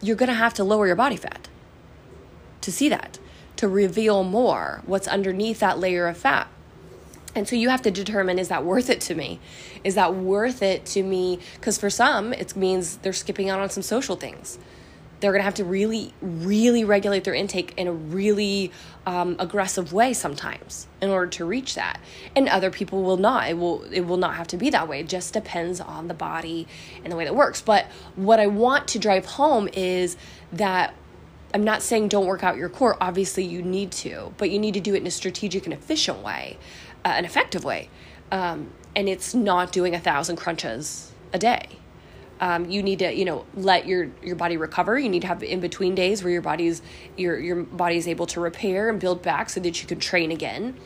you're 0.00 0.16
going 0.16 0.28
to 0.28 0.34
have 0.34 0.54
to 0.54 0.64
lower 0.64 0.86
your 0.86 0.96
body 0.96 1.16
fat 1.16 1.48
to 2.60 2.72
see 2.72 2.88
that, 2.88 3.18
to 3.56 3.68
reveal 3.68 4.24
more 4.24 4.82
what's 4.86 5.08
underneath 5.08 5.60
that 5.60 5.78
layer 5.78 6.06
of 6.06 6.16
fat. 6.16 6.48
And 7.34 7.48
so 7.48 7.56
you 7.56 7.70
have 7.70 7.82
to 7.82 7.90
determine 7.90 8.38
is 8.38 8.48
that 8.48 8.64
worth 8.64 8.90
it 8.90 9.00
to 9.02 9.14
me? 9.14 9.40
Is 9.84 9.94
that 9.94 10.14
worth 10.14 10.62
it 10.62 10.84
to 10.86 11.02
me? 11.02 11.38
Because 11.54 11.78
for 11.78 11.90
some, 11.90 12.32
it 12.32 12.54
means 12.54 12.98
they're 12.98 13.12
skipping 13.12 13.48
out 13.48 13.60
on 13.60 13.70
some 13.70 13.82
social 13.82 14.16
things. 14.16 14.58
They're 15.22 15.32
going 15.32 15.40
to 15.40 15.44
have 15.44 15.54
to 15.54 15.64
really, 15.64 16.12
really 16.20 16.84
regulate 16.84 17.24
their 17.24 17.32
intake 17.32 17.72
in 17.78 17.86
a 17.86 17.92
really 17.92 18.70
um, 19.06 19.36
aggressive 19.38 19.92
way 19.94 20.12
sometimes 20.12 20.86
in 21.00 21.08
order 21.08 21.28
to 21.28 21.46
reach 21.46 21.74
that. 21.76 22.00
And 22.36 22.48
other 22.48 22.70
people 22.70 23.02
will 23.02 23.16
not. 23.16 23.48
It 23.48 23.56
will. 23.56 23.84
It 23.84 24.02
will 24.02 24.18
not 24.18 24.34
have 24.34 24.48
to 24.48 24.58
be 24.58 24.68
that 24.70 24.86
way. 24.86 25.00
It 25.00 25.08
just 25.08 25.32
depends 25.32 25.80
on 25.80 26.08
the 26.08 26.14
body 26.14 26.68
and 27.02 27.10
the 27.10 27.16
way 27.16 27.24
that 27.24 27.34
works. 27.34 27.62
But 27.62 27.86
what 28.16 28.38
I 28.38 28.48
want 28.48 28.86
to 28.88 28.98
drive 28.98 29.24
home 29.24 29.68
is 29.72 30.18
that 30.52 30.92
I'm 31.54 31.64
not 31.64 31.82
saying 31.82 32.08
don't 32.08 32.26
work 32.26 32.44
out 32.44 32.56
your 32.58 32.68
core. 32.68 32.98
Obviously, 33.00 33.44
you 33.44 33.62
need 33.62 33.92
to, 33.92 34.34
but 34.36 34.50
you 34.50 34.58
need 34.58 34.74
to 34.74 34.80
do 34.80 34.94
it 34.94 34.98
in 34.98 35.06
a 35.06 35.10
strategic 35.10 35.64
and 35.64 35.72
efficient 35.72 36.18
way 36.18 36.58
uh, 37.04 37.08
an 37.08 37.24
effective 37.24 37.64
way. 37.64 37.88
Um, 38.30 38.70
and 38.94 39.08
it's 39.08 39.34
not 39.34 39.72
doing 39.72 39.94
a 39.94 40.00
thousand 40.00 40.36
crunches 40.36 41.12
a 41.32 41.38
day. 41.38 41.66
Um, 42.42 42.68
you 42.68 42.82
need 42.82 42.98
to, 42.98 43.14
you 43.14 43.24
know, 43.24 43.46
let 43.54 43.86
your 43.86 44.10
your 44.20 44.34
body 44.34 44.56
recover. 44.56 44.98
You 44.98 45.08
need 45.08 45.22
to 45.22 45.28
have 45.28 45.44
in 45.44 45.60
between 45.60 45.94
days 45.94 46.24
where 46.24 46.32
your 46.32 46.42
body's 46.42 46.82
your 47.16 47.38
your 47.38 47.62
body 47.62 47.96
is 47.96 48.08
able 48.08 48.26
to 48.26 48.40
repair 48.40 48.90
and 48.90 48.98
build 48.98 49.22
back 49.22 49.48
so 49.48 49.60
that 49.60 49.80
you 49.80 49.86
can 49.86 50.00
train 50.00 50.32
again. 50.32 50.76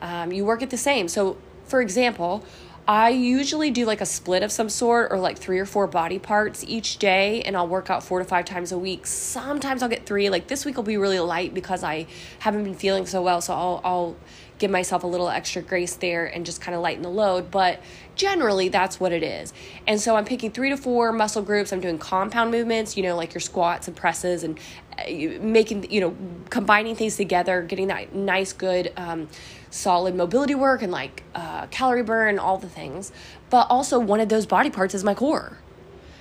Um, 0.00 0.32
you 0.32 0.46
work 0.46 0.62
at 0.62 0.70
the 0.70 0.78
same. 0.78 1.08
So, 1.08 1.36
for 1.64 1.82
example, 1.82 2.44
I 2.88 3.10
usually 3.10 3.70
do 3.70 3.84
like 3.84 4.00
a 4.00 4.06
split 4.06 4.42
of 4.42 4.50
some 4.50 4.70
sort 4.70 5.12
or 5.12 5.18
like 5.18 5.38
three 5.38 5.58
or 5.58 5.66
four 5.66 5.86
body 5.86 6.18
parts 6.18 6.64
each 6.66 6.96
day, 6.96 7.42
and 7.42 7.58
I'll 7.58 7.68
work 7.68 7.90
out 7.90 8.02
four 8.02 8.18
to 8.18 8.24
five 8.24 8.46
times 8.46 8.72
a 8.72 8.78
week. 8.78 9.06
Sometimes 9.06 9.82
I'll 9.82 9.90
get 9.90 10.06
three. 10.06 10.30
Like 10.30 10.46
this 10.46 10.64
week 10.64 10.76
will 10.76 10.82
be 10.82 10.96
really 10.96 11.20
light 11.20 11.52
because 11.52 11.84
I 11.84 12.06
haven't 12.38 12.64
been 12.64 12.74
feeling 12.74 13.04
so 13.04 13.20
well, 13.20 13.42
so 13.42 13.52
I'll 13.52 13.80
I'll 13.84 14.16
give 14.62 14.70
myself 14.70 15.02
a 15.02 15.06
little 15.08 15.28
extra 15.28 15.60
grace 15.60 15.96
there 15.96 16.24
and 16.24 16.46
just 16.46 16.60
kind 16.60 16.74
of 16.74 16.80
lighten 16.80 17.02
the 17.02 17.10
load. 17.10 17.50
But 17.50 17.80
generally, 18.14 18.68
that's 18.68 19.00
what 19.00 19.12
it 19.12 19.24
is. 19.24 19.52
And 19.88 20.00
so 20.00 20.14
I'm 20.14 20.24
picking 20.24 20.52
three 20.52 20.70
to 20.70 20.76
four 20.76 21.10
muscle 21.10 21.42
groups. 21.42 21.72
I'm 21.72 21.80
doing 21.80 21.98
compound 21.98 22.52
movements, 22.52 22.96
you 22.96 23.02
know, 23.02 23.16
like 23.16 23.34
your 23.34 23.40
squats 23.40 23.88
and 23.88 23.96
presses 23.96 24.44
and 24.44 24.60
uh, 24.96 25.02
making, 25.40 25.90
you 25.90 26.00
know, 26.00 26.16
combining 26.48 26.94
things 26.94 27.16
together, 27.16 27.60
getting 27.62 27.88
that 27.88 28.14
nice, 28.14 28.52
good, 28.52 28.92
um, 28.96 29.28
solid 29.70 30.14
mobility 30.14 30.54
work 30.54 30.80
and 30.80 30.92
like 30.92 31.24
uh, 31.34 31.66
calorie 31.66 32.04
burn, 32.04 32.38
all 32.38 32.56
the 32.56 32.68
things. 32.68 33.10
But 33.50 33.66
also, 33.68 33.98
one 33.98 34.20
of 34.20 34.28
those 34.28 34.46
body 34.46 34.70
parts 34.70 34.94
is 34.94 35.02
my 35.02 35.14
core. 35.14 35.58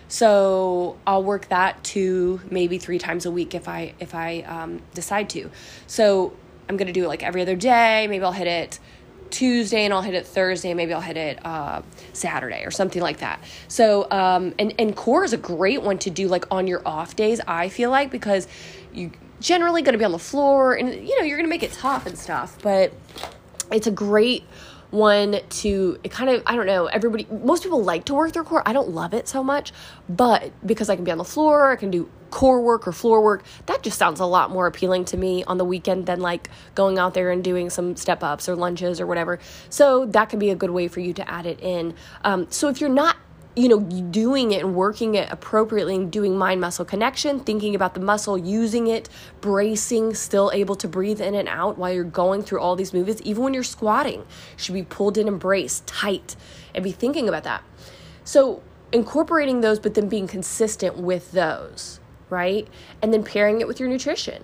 So 0.07 0.97
I'll 1.05 1.23
work 1.23 1.47
that 1.49 1.83
two, 1.83 2.41
maybe 2.49 2.79
three 2.79 2.97
times 2.97 3.27
a 3.27 3.31
week 3.31 3.53
if 3.53 3.69
I 3.69 3.93
if 3.99 4.15
I 4.15 4.41
um, 4.41 4.81
decide 4.95 5.29
to. 5.29 5.51
So 5.85 6.33
I'm 6.71 6.77
gonna 6.77 6.93
do 6.93 7.03
it 7.03 7.09
like 7.09 7.21
every 7.21 7.41
other 7.41 7.57
day. 7.57 8.07
Maybe 8.07 8.23
I'll 8.23 8.31
hit 8.31 8.47
it 8.47 8.79
Tuesday 9.29 9.83
and 9.83 9.93
I'll 9.93 10.01
hit 10.01 10.13
it 10.13 10.25
Thursday. 10.25 10.73
Maybe 10.73 10.93
I'll 10.93 11.01
hit 11.01 11.17
it 11.17 11.45
uh, 11.45 11.81
Saturday 12.13 12.63
or 12.63 12.71
something 12.71 13.01
like 13.01 13.17
that. 13.17 13.43
So, 13.67 14.09
um, 14.09 14.53
and 14.57 14.73
and 14.79 14.95
core 14.95 15.25
is 15.25 15.33
a 15.33 15.37
great 15.37 15.81
one 15.81 15.97
to 15.99 16.09
do 16.09 16.29
like 16.29 16.45
on 16.49 16.67
your 16.67 16.81
off 16.87 17.15
days. 17.17 17.41
I 17.45 17.67
feel 17.67 17.89
like 17.89 18.09
because 18.09 18.47
you 18.93 19.11
generally 19.41 19.81
going 19.81 19.93
to 19.93 19.97
be 19.99 20.05
on 20.05 20.13
the 20.13 20.19
floor 20.19 20.75
and 20.75 20.89
you 20.89 21.19
know 21.19 21.25
you're 21.25 21.37
going 21.37 21.47
to 21.47 21.49
make 21.49 21.63
it 21.63 21.73
tough 21.73 22.05
and 22.05 22.17
stuff, 22.17 22.57
but 22.61 22.93
it's 23.71 23.87
a 23.87 23.91
great 23.91 24.43
one 24.91 25.39
to 25.49 25.97
it 26.03 26.11
kind 26.11 26.29
of 26.29 26.43
I 26.45 26.55
don't 26.55 26.65
know 26.65 26.87
everybody 26.87 27.25
most 27.31 27.63
people 27.63 27.81
like 27.81 28.03
to 28.05 28.13
work 28.13 28.33
their 28.33 28.43
core 28.43 28.61
I 28.65 28.73
don't 28.73 28.89
love 28.89 29.13
it 29.13 29.25
so 29.29 29.41
much 29.41 29.71
but 30.09 30.51
because 30.65 30.89
I 30.89 30.95
can 30.97 31.05
be 31.05 31.11
on 31.11 31.17
the 31.17 31.23
floor 31.23 31.71
I 31.71 31.77
can 31.77 31.91
do 31.91 32.09
core 32.31 32.61
work 32.61 32.87
or 32.87 32.91
floor 32.91 33.21
work 33.21 33.43
that 33.65 33.83
just 33.83 33.97
sounds 33.97 34.19
a 34.19 34.25
lot 34.25 34.49
more 34.49 34.67
appealing 34.67 35.05
to 35.05 35.17
me 35.17 35.43
on 35.43 35.57
the 35.57 35.65
weekend 35.65 36.05
than 36.05 36.19
like 36.19 36.49
going 36.75 36.97
out 36.97 37.13
there 37.13 37.31
and 37.31 37.43
doing 37.43 37.69
some 37.69 37.95
step 37.95 38.23
ups 38.23 38.49
or 38.49 38.55
lunges 38.55 38.99
or 38.99 39.05
whatever. 39.05 39.39
So 39.69 40.05
that 40.07 40.29
can 40.29 40.39
be 40.39 40.49
a 40.49 40.55
good 40.55 40.71
way 40.71 40.87
for 40.87 40.99
you 40.99 41.13
to 41.13 41.29
add 41.29 41.45
it 41.45 41.59
in. 41.61 41.93
Um, 42.23 42.47
so 42.49 42.69
if 42.69 42.81
you're 42.81 42.89
not 42.89 43.17
you 43.55 43.67
know, 43.67 43.79
doing 43.79 44.51
it 44.51 44.63
and 44.63 44.75
working 44.75 45.15
it 45.15 45.29
appropriately 45.29 45.95
and 45.95 46.09
doing 46.11 46.37
mind 46.37 46.61
muscle 46.61 46.85
connection, 46.85 47.39
thinking 47.39 47.75
about 47.75 47.93
the 47.93 47.99
muscle, 47.99 48.37
using 48.37 48.87
it, 48.87 49.09
bracing, 49.41 50.13
still 50.13 50.49
able 50.53 50.75
to 50.75 50.87
breathe 50.87 51.19
in 51.19 51.35
and 51.35 51.49
out 51.49 51.77
while 51.77 51.91
you're 51.91 52.03
going 52.05 52.41
through 52.41 52.61
all 52.61 52.77
these 52.77 52.93
movements, 52.93 53.21
even 53.25 53.43
when 53.43 53.53
you're 53.53 53.63
squatting, 53.63 54.25
should 54.55 54.73
be 54.73 54.83
pulled 54.83 55.17
in 55.17 55.27
and 55.27 55.37
braced 55.37 55.85
tight 55.85 56.37
and 56.73 56.81
be 56.81 56.93
thinking 56.93 57.27
about 57.27 57.43
that. 57.43 57.61
So, 58.23 58.63
incorporating 58.93 59.61
those, 59.61 59.79
but 59.79 59.95
then 59.95 60.07
being 60.07 60.27
consistent 60.27 60.97
with 60.97 61.31
those, 61.33 62.00
right? 62.31 62.67
And 63.03 63.13
then 63.13 63.23
pairing 63.23 63.61
it 63.61 63.67
with 63.67 63.79
your 63.79 63.89
nutrition. 63.89 64.43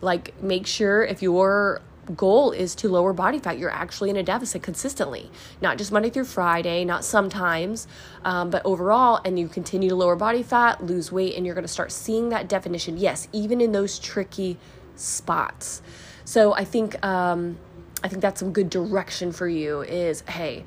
Like, 0.00 0.40
make 0.40 0.66
sure 0.68 1.02
if 1.02 1.22
you're 1.22 1.82
goal 2.16 2.52
is 2.52 2.74
to 2.74 2.88
lower 2.88 3.14
body 3.14 3.38
fat, 3.38 3.58
you're 3.58 3.70
actually 3.70 4.10
in 4.10 4.16
a 4.16 4.22
deficit 4.22 4.62
consistently, 4.62 5.30
not 5.62 5.78
just 5.78 5.90
Monday 5.90 6.10
through 6.10 6.26
Friday, 6.26 6.84
not 6.84 7.04
sometimes, 7.04 7.86
um, 8.24 8.50
but 8.50 8.60
overall. 8.64 9.20
And 9.24 9.38
you 9.38 9.48
continue 9.48 9.88
to 9.88 9.94
lower 9.94 10.14
body 10.16 10.42
fat, 10.42 10.84
lose 10.84 11.10
weight, 11.10 11.34
and 11.34 11.46
you're 11.46 11.54
going 11.54 11.64
to 11.64 11.72
start 11.72 11.90
seeing 11.90 12.28
that 12.28 12.48
definition. 12.48 12.98
Yes, 12.98 13.26
even 13.32 13.60
in 13.60 13.72
those 13.72 13.98
tricky 13.98 14.58
spots. 14.96 15.82
So 16.24 16.54
I 16.54 16.64
think 16.64 17.02
um, 17.04 17.58
I 18.02 18.08
think 18.08 18.20
that's 18.20 18.40
some 18.40 18.52
good 18.52 18.70
direction 18.70 19.32
for 19.32 19.48
you. 19.48 19.80
Is 19.82 20.22
hey, 20.28 20.64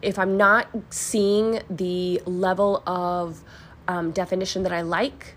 if 0.00 0.18
I'm 0.18 0.36
not 0.36 0.68
seeing 0.90 1.60
the 1.68 2.22
level 2.24 2.82
of 2.86 3.42
um, 3.88 4.10
definition 4.10 4.62
that 4.62 4.72
I 4.72 4.82
like 4.82 5.34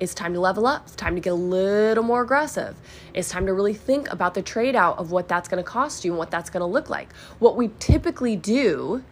it's 0.00 0.14
time 0.14 0.34
to 0.34 0.40
level 0.40 0.66
up. 0.66 0.82
It's 0.86 0.94
time 0.94 1.14
to 1.14 1.20
get 1.20 1.30
a 1.30 1.34
little 1.34 2.04
more 2.04 2.22
aggressive. 2.22 2.76
It's 3.14 3.28
time 3.28 3.46
to 3.46 3.52
really 3.52 3.74
think 3.74 4.10
about 4.12 4.34
the 4.34 4.42
trade 4.42 4.76
out 4.76 4.98
of 4.98 5.10
what 5.10 5.28
that's 5.28 5.48
going 5.48 5.62
to 5.62 5.68
cost 5.68 6.04
you 6.04 6.12
and 6.12 6.18
what 6.18 6.30
that's 6.30 6.50
going 6.50 6.60
to 6.60 6.66
look 6.66 6.88
like. 6.88 7.12
What 7.38 7.56
we 7.56 7.70
typically 7.78 8.36
do 8.36 9.02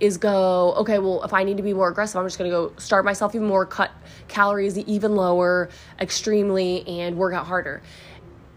is 0.00 0.16
go, 0.16 0.74
okay, 0.74 0.98
well, 0.98 1.22
if 1.22 1.32
I 1.32 1.44
need 1.44 1.56
to 1.56 1.62
be 1.62 1.72
more 1.72 1.88
aggressive, 1.88 2.18
I'm 2.18 2.26
just 2.26 2.38
going 2.38 2.50
to 2.50 2.56
go 2.56 2.72
start 2.78 3.04
myself 3.04 3.34
even 3.34 3.46
more, 3.46 3.64
cut 3.64 3.90
calories 4.28 4.76
even 4.78 5.14
lower, 5.14 5.68
extremely, 6.00 6.86
and 6.86 7.16
work 7.16 7.34
out 7.34 7.46
harder. 7.46 7.82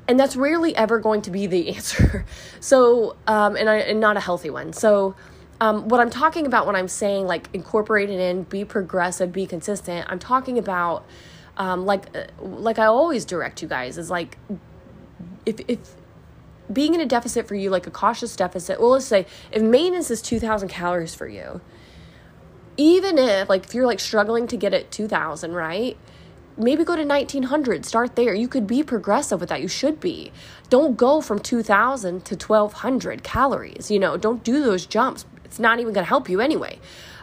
And 0.07 0.19
that's 0.19 0.35
rarely 0.35 0.75
ever 0.75 0.99
going 0.99 1.21
to 1.23 1.31
be 1.31 1.47
the 1.47 1.69
answer. 1.75 2.25
so, 2.59 3.15
um, 3.27 3.55
and, 3.55 3.69
I, 3.69 3.77
and 3.77 3.99
not 3.99 4.17
a 4.17 4.19
healthy 4.19 4.49
one. 4.49 4.73
So, 4.73 5.15
um, 5.59 5.87
what 5.87 5.99
I'm 5.99 6.09
talking 6.09 6.45
about 6.45 6.65
when 6.67 6.75
I'm 6.75 6.87
saying 6.87 7.25
like 7.25 7.49
incorporate 7.53 8.09
it 8.09 8.19
in, 8.19 8.43
be 8.43 8.63
progressive, 8.63 9.31
be 9.31 9.45
consistent, 9.45 10.05
I'm 10.09 10.19
talking 10.19 10.57
about 10.57 11.05
um, 11.57 11.85
like 11.85 12.15
uh, 12.15 12.25
like 12.41 12.77
I 12.79 12.85
always 12.85 13.25
direct 13.25 13.61
you 13.61 13.67
guys 13.67 13.97
is 13.97 14.09
like 14.09 14.37
if 15.45 15.59
if 15.67 15.95
being 16.71 16.93
in 16.93 17.01
a 17.01 17.05
deficit 17.05 17.47
for 17.47 17.55
you, 17.55 17.69
like 17.69 17.87
a 17.87 17.91
cautious 17.91 18.35
deficit, 18.35 18.79
well, 18.79 18.91
let's 18.91 19.05
say 19.05 19.25
if 19.51 19.61
maintenance 19.61 20.11
is 20.11 20.21
2,000 20.21 20.67
calories 20.67 21.15
for 21.15 21.27
you, 21.27 21.61
even 22.75 23.17
if 23.17 23.49
like 23.49 23.65
if 23.65 23.73
you're 23.73 23.85
like 23.85 23.99
struggling 23.99 24.47
to 24.47 24.57
get 24.57 24.73
it 24.73 24.91
2,000, 24.91 25.53
right? 25.53 25.97
Maybe 26.59 26.83
go 26.83 26.95
to 26.95 27.05
1900, 27.05 27.85
start 27.85 28.15
there. 28.15 28.33
You 28.33 28.47
could 28.47 28.65
be 28.65 28.81
progressive 28.81 29.39
with 29.39 29.49
that. 29.49 29.61
You 29.61 29.67
should 29.67 29.99
be. 29.99 30.31
Don't 30.69 30.97
go 30.97 31.21
from 31.21 31.39
2000 31.39 32.25
to 32.25 32.35
1200 32.35 33.23
calories. 33.23 33.91
You 33.91 33.99
know, 33.99 34.17
don't 34.17 34.43
do 34.43 34.63
those 34.63 34.87
jumps 34.87 35.25
it's 35.47 35.59
not 35.59 35.79
even 35.79 35.93
going 35.93 36.03
to 36.03 36.09
help 36.09 36.29
you 36.29 36.41
anyway. 36.41 36.79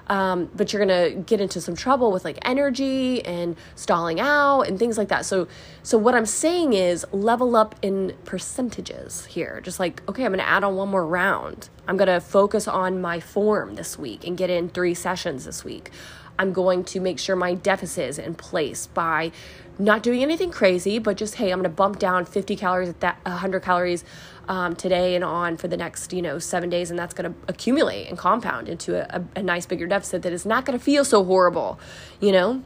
Um, 0.07 0.51
but 0.55 0.73
you're 0.73 0.85
gonna 0.85 1.11
get 1.11 1.41
into 1.41 1.61
some 1.61 1.75
trouble 1.75 2.13
with 2.13 2.25
like 2.25 2.39
energy 2.43 3.25
and 3.25 3.57
stalling 3.75 4.21
out 4.21 4.63
and 4.63 4.79
things 4.79 4.99
like 4.99 5.09
that. 5.09 5.25
So, 5.25 5.49
so 5.83 5.97
what 5.97 6.15
I'm 6.15 6.27
saying 6.27 6.75
is 6.75 7.07
level 7.13 7.57
up 7.57 7.75
in 7.81 8.15
percentages 8.25 9.25
here. 9.27 9.61
Just 9.63 9.81
like, 9.81 10.03
okay, 10.09 10.25
I'm 10.25 10.33
gonna 10.33 10.43
add 10.43 10.63
on 10.63 10.77
one 10.77 10.91
more 10.91 11.07
round. 11.07 11.71
I'm 11.89 11.97
gonna 11.97 12.21
focus 12.21 12.69
on 12.69 13.01
my 13.01 13.19
form 13.19 13.77
this 13.77 13.99
week 13.99 14.27
and 14.27 14.37
get 14.37 14.51
in 14.51 14.69
three 14.69 14.95
sessions 14.95 15.47
this 15.47 15.65
week. 15.65 15.91
I'm 16.39 16.53
going 16.53 16.85
to 16.85 17.01
make 17.01 17.19
sure 17.19 17.37
my 17.37 17.55
deficit 17.55 18.09
is 18.09 18.19
in 18.19 18.35
place 18.35 18.89
by 18.89 19.33
not 19.79 20.03
doing 20.03 20.23
anything 20.23 20.51
crazy, 20.51 20.99
but 20.99 21.17
just 21.17 21.37
hey, 21.37 21.51
I'm 21.51 21.59
gonna 21.59 21.71
bump 21.71 21.99
down 21.99 22.27
50 22.27 22.57
calories 22.57 22.91
at 22.91 23.01
that 23.01 23.19
100 23.25 23.61
calories 23.61 24.05
um, 24.49 24.77
today 24.77 25.15
and 25.15 25.25
on 25.25 25.57
for 25.57 25.69
the 25.69 25.77
next 25.77 26.13
you 26.13 26.23
know 26.23 26.39
seven 26.39 26.69
days 26.71 26.91
and 26.91 26.99
that's 26.99 27.15
going 27.15 27.33
to 27.33 27.39
accumulate 27.49 28.09
and 28.09 28.19
compound 28.19 28.69
into 28.69 28.97
a, 28.97 29.21
a, 29.21 29.41
a 29.41 29.43
nice 29.43 29.67
bigger 29.67 29.87
deficit 29.87 30.23
that 30.23 30.33
is 30.33 30.45
not 30.45 30.65
going 30.65 30.79
to 30.79 30.85
feel 30.85 31.05
so 31.05 31.25
horrible 31.25 31.79
you 32.21 32.33
know? 32.33 32.63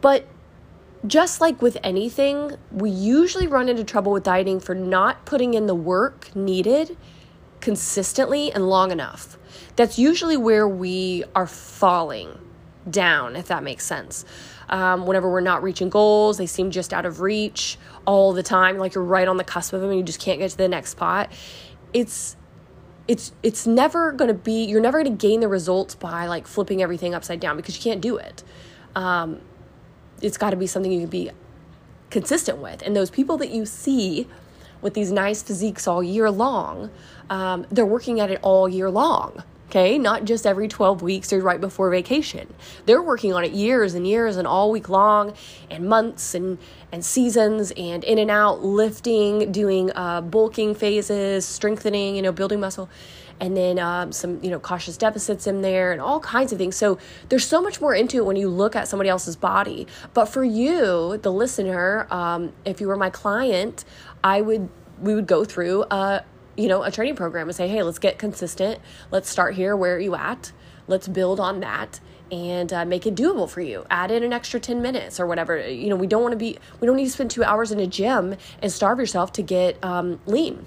But 0.00 0.26
just 1.06 1.40
like 1.40 1.62
with 1.62 1.76
anything 1.82 2.56
we 2.72 2.90
usually 2.90 3.46
run 3.46 3.68
into 3.68 3.84
trouble 3.84 4.12
with 4.12 4.24
dieting 4.24 4.60
for 4.60 4.74
not 4.74 5.24
putting 5.24 5.54
in 5.54 5.66
the 5.66 5.74
work 5.74 6.34
needed 6.34 6.96
consistently 7.60 8.52
and 8.52 8.68
long 8.68 8.90
enough. 8.90 9.38
That's 9.76 9.98
usually 9.98 10.36
where 10.36 10.66
we 10.66 11.24
are 11.34 11.46
falling 11.46 12.38
down 12.88 13.36
if 13.36 13.48
that 13.48 13.62
makes 13.62 13.84
sense 13.84 14.24
um, 14.70 15.06
whenever 15.06 15.30
we're 15.30 15.40
not 15.40 15.62
reaching 15.62 15.88
goals, 15.88 16.38
they 16.38 16.46
seem 16.46 16.70
just 16.70 16.92
out 16.92 17.06
of 17.06 17.20
reach 17.20 17.78
all 18.06 18.32
the 18.32 18.42
time. 18.42 18.78
Like 18.78 18.94
you're 18.94 19.04
right 19.04 19.28
on 19.28 19.36
the 19.36 19.44
cusp 19.44 19.72
of 19.72 19.80
them 19.80 19.90
and 19.90 19.98
you 19.98 20.04
just 20.04 20.20
can't 20.20 20.38
get 20.38 20.50
to 20.50 20.56
the 20.56 20.68
next 20.68 20.90
spot. 20.90 21.30
It's 21.92 22.36
it's 23.06 23.32
it's 23.42 23.66
never 23.66 24.12
going 24.12 24.28
to 24.28 24.34
be 24.34 24.64
you're 24.64 24.82
never 24.82 25.02
going 25.02 25.16
to 25.16 25.26
gain 25.26 25.40
the 25.40 25.48
results 25.48 25.94
by 25.94 26.26
like 26.26 26.46
flipping 26.46 26.82
everything 26.82 27.14
upside 27.14 27.40
down 27.40 27.56
because 27.56 27.74
you 27.74 27.82
can't 27.82 28.02
do 28.02 28.18
it 28.18 28.44
um, 28.94 29.40
it's 30.20 30.36
got 30.36 30.50
to 30.50 30.56
be 30.56 30.66
something 30.66 30.90
you 30.90 31.00
can 31.00 31.08
be 31.08 31.30
consistent 32.10 32.58
with. 32.58 32.82
And 32.82 32.96
those 32.96 33.10
people 33.10 33.36
that 33.38 33.50
you 33.50 33.64
see 33.64 34.26
with 34.80 34.94
these 34.94 35.12
nice 35.12 35.42
physiques 35.42 35.86
all 35.86 36.02
year 36.02 36.30
long, 36.30 36.90
um, 37.30 37.66
they're 37.70 37.86
working 37.86 38.20
at 38.20 38.30
it 38.30 38.40
all 38.42 38.68
year 38.68 38.90
long. 38.90 39.42
Okay, 39.68 39.98
not 39.98 40.24
just 40.24 40.46
every 40.46 40.66
12 40.66 41.02
weeks 41.02 41.30
or 41.30 41.40
right 41.40 41.60
before 41.60 41.90
vacation. 41.90 42.54
They're 42.86 43.02
working 43.02 43.34
on 43.34 43.44
it 43.44 43.52
years 43.52 43.92
and 43.92 44.06
years 44.06 44.38
and 44.38 44.46
all 44.46 44.70
week 44.70 44.88
long, 44.88 45.34
and 45.70 45.86
months 45.86 46.34
and, 46.34 46.56
and 46.90 47.04
seasons, 47.04 47.70
and 47.72 48.02
in 48.02 48.18
and 48.18 48.30
out, 48.30 48.64
lifting, 48.64 49.52
doing 49.52 49.92
uh, 49.94 50.22
bulking 50.22 50.74
phases, 50.74 51.44
strengthening, 51.44 52.16
you 52.16 52.22
know, 52.22 52.32
building 52.32 52.60
muscle. 52.60 52.88
And 53.40 53.54
then 53.54 53.78
um, 53.78 54.10
some 54.10 54.42
you 54.42 54.50
know 54.50 54.58
cautious 54.58 54.96
deficits 54.96 55.46
in 55.46 55.60
there 55.60 55.92
and 55.92 56.00
all 56.00 56.18
kinds 56.18 56.50
of 56.50 56.58
things. 56.58 56.74
So 56.74 56.98
there's 57.28 57.46
so 57.46 57.60
much 57.60 57.80
more 57.80 57.94
into 57.94 58.16
it 58.16 58.24
when 58.24 58.36
you 58.36 58.48
look 58.48 58.74
at 58.74 58.88
somebody 58.88 59.10
else's 59.10 59.36
body. 59.36 59.86
But 60.14 60.24
for 60.24 60.42
you 60.42 61.18
the 61.18 61.30
listener 61.30 62.08
um, 62.10 62.52
if 62.64 62.80
you 62.80 62.88
were 62.88 62.96
my 62.96 63.10
client 63.10 63.84
i 64.24 64.40
would 64.40 64.68
we 65.00 65.14
would 65.14 65.26
go 65.26 65.44
through 65.44 65.84
a 65.90 66.24
you 66.58 66.68
know 66.68 66.82
a 66.82 66.90
training 66.90 67.14
program 67.14 67.48
and 67.48 67.56
say 67.56 67.68
hey 67.68 67.82
let's 67.82 67.98
get 67.98 68.18
consistent 68.18 68.80
let's 69.10 69.30
start 69.30 69.54
here 69.54 69.76
where 69.76 69.94
are 69.94 70.00
you 70.00 70.14
at 70.14 70.52
let's 70.88 71.06
build 71.06 71.38
on 71.38 71.60
that 71.60 72.00
and 72.30 72.72
uh, 72.72 72.84
make 72.84 73.06
it 73.06 73.14
doable 73.14 73.48
for 73.48 73.60
you 73.60 73.86
add 73.88 74.10
in 74.10 74.22
an 74.22 74.32
extra 74.32 74.58
10 74.58 74.82
minutes 74.82 75.20
or 75.20 75.26
whatever 75.26 75.68
you 75.68 75.88
know 75.88 75.96
we 75.96 76.06
don't 76.06 76.22
want 76.22 76.32
to 76.32 76.36
be 76.36 76.58
we 76.80 76.86
don't 76.86 76.96
need 76.96 77.04
to 77.04 77.10
spend 77.10 77.30
two 77.30 77.44
hours 77.44 77.70
in 77.70 77.78
a 77.78 77.86
gym 77.86 78.34
and 78.60 78.72
starve 78.72 78.98
yourself 78.98 79.32
to 79.32 79.42
get 79.42 79.82
um, 79.84 80.20
lean 80.26 80.66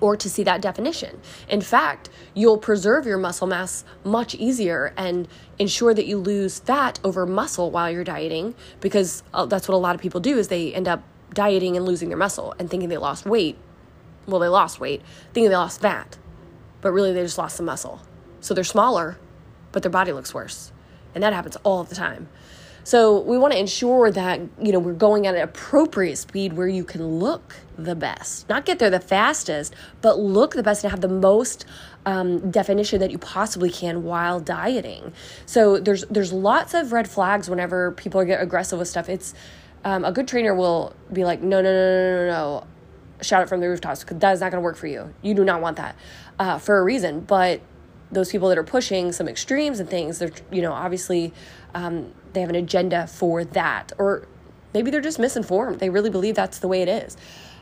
or 0.00 0.14
to 0.14 0.28
see 0.28 0.42
that 0.42 0.60
definition. 0.60 1.18
In 1.48 1.62
fact, 1.62 2.10
you'll 2.34 2.58
preserve 2.58 3.06
your 3.06 3.16
muscle 3.16 3.46
mass 3.46 3.82
much 4.04 4.34
easier 4.34 4.92
and 4.94 5.26
ensure 5.58 5.94
that 5.94 6.06
you 6.06 6.18
lose 6.18 6.58
fat 6.58 7.00
over 7.02 7.24
muscle 7.24 7.70
while 7.70 7.90
you're 7.90 8.04
dieting 8.04 8.54
because 8.80 9.22
uh, 9.32 9.46
that's 9.46 9.68
what 9.68 9.74
a 9.74 9.78
lot 9.78 9.94
of 9.94 10.00
people 10.02 10.20
do 10.20 10.36
is 10.36 10.48
they 10.48 10.74
end 10.74 10.86
up 10.86 11.02
dieting 11.32 11.76
and 11.76 11.86
losing 11.86 12.08
their 12.08 12.18
muscle 12.18 12.54
and 12.58 12.70
thinking 12.70 12.90
they 12.90 12.98
lost 12.98 13.24
weight. 13.24 13.56
Well, 14.26 14.40
they 14.40 14.48
lost 14.48 14.80
weight, 14.80 15.02
thinking 15.32 15.50
they 15.50 15.56
lost 15.56 15.80
fat, 15.80 16.18
but 16.80 16.92
really 16.92 17.12
they 17.12 17.22
just 17.22 17.38
lost 17.38 17.56
some 17.56 17.66
muscle. 17.66 18.00
So 18.40 18.54
they're 18.54 18.64
smaller, 18.64 19.18
but 19.72 19.82
their 19.82 19.90
body 19.90 20.12
looks 20.12 20.34
worse. 20.34 20.72
And 21.14 21.22
that 21.22 21.32
happens 21.32 21.56
all 21.64 21.84
the 21.84 21.94
time. 21.94 22.28
So 22.86 23.18
we 23.18 23.36
want 23.36 23.52
to 23.52 23.58
ensure 23.58 24.12
that, 24.12 24.40
you 24.62 24.70
know, 24.70 24.78
we're 24.78 24.92
going 24.92 25.26
at 25.26 25.34
an 25.34 25.40
appropriate 25.40 26.18
speed 26.18 26.52
where 26.52 26.68
you 26.68 26.84
can 26.84 27.18
look 27.18 27.56
the 27.76 27.96
best. 27.96 28.48
Not 28.48 28.64
get 28.64 28.78
there 28.78 28.90
the 28.90 29.00
fastest, 29.00 29.74
but 30.02 30.20
look 30.20 30.54
the 30.54 30.62
best 30.62 30.84
and 30.84 30.92
have 30.92 31.00
the 31.00 31.08
most 31.08 31.66
um, 32.04 32.48
definition 32.48 33.00
that 33.00 33.10
you 33.10 33.18
possibly 33.18 33.70
can 33.70 34.04
while 34.04 34.38
dieting. 34.38 35.12
So 35.46 35.78
there's 35.80 36.04
there's 36.04 36.32
lots 36.32 36.74
of 36.74 36.92
red 36.92 37.08
flags 37.08 37.50
whenever 37.50 37.90
people 37.90 38.24
get 38.24 38.40
aggressive 38.40 38.78
with 38.78 38.86
stuff. 38.86 39.08
It's 39.08 39.34
um, 39.84 40.04
a 40.04 40.12
good 40.12 40.28
trainer 40.28 40.54
will 40.54 40.94
be 41.12 41.24
like, 41.24 41.42
no, 41.42 41.60
no, 41.60 41.72
no, 41.72 41.72
no, 41.72 42.26
no, 42.26 42.32
no, 42.32 42.66
shout 43.22 43.42
it 43.42 43.48
from 43.48 43.60
the 43.60 43.68
rooftops 43.68 44.00
because 44.00 44.18
that 44.18 44.32
is 44.32 44.40
not 44.40 44.50
going 44.50 44.60
to 44.60 44.64
work 44.64 44.76
for 44.76 44.86
you. 44.86 45.14
You 45.22 45.34
do 45.34 45.44
not 45.44 45.60
want 45.60 45.76
that 45.76 45.96
uh, 46.38 46.58
for 46.58 46.78
a 46.78 46.84
reason. 46.84 47.20
But 47.20 47.60
those 48.10 48.30
people 48.30 48.48
that 48.48 48.58
are 48.58 48.64
pushing 48.64 49.12
some 49.12 49.28
extremes 49.28 49.80
and 49.80 49.88
things, 49.88 50.18
they're 50.18 50.30
you 50.50 50.62
know 50.62 50.72
obviously 50.72 51.32
um, 51.74 52.12
they 52.32 52.40
have 52.40 52.50
an 52.50 52.56
agenda 52.56 53.06
for 53.06 53.44
that, 53.44 53.92
or 53.98 54.26
maybe 54.74 54.90
they're 54.90 55.00
just 55.00 55.18
misinformed. 55.18 55.80
They 55.80 55.90
really 55.90 56.10
believe 56.10 56.34
that's 56.34 56.58
the 56.58 56.68
way 56.68 56.82
it 56.82 56.88
is. 56.88 57.16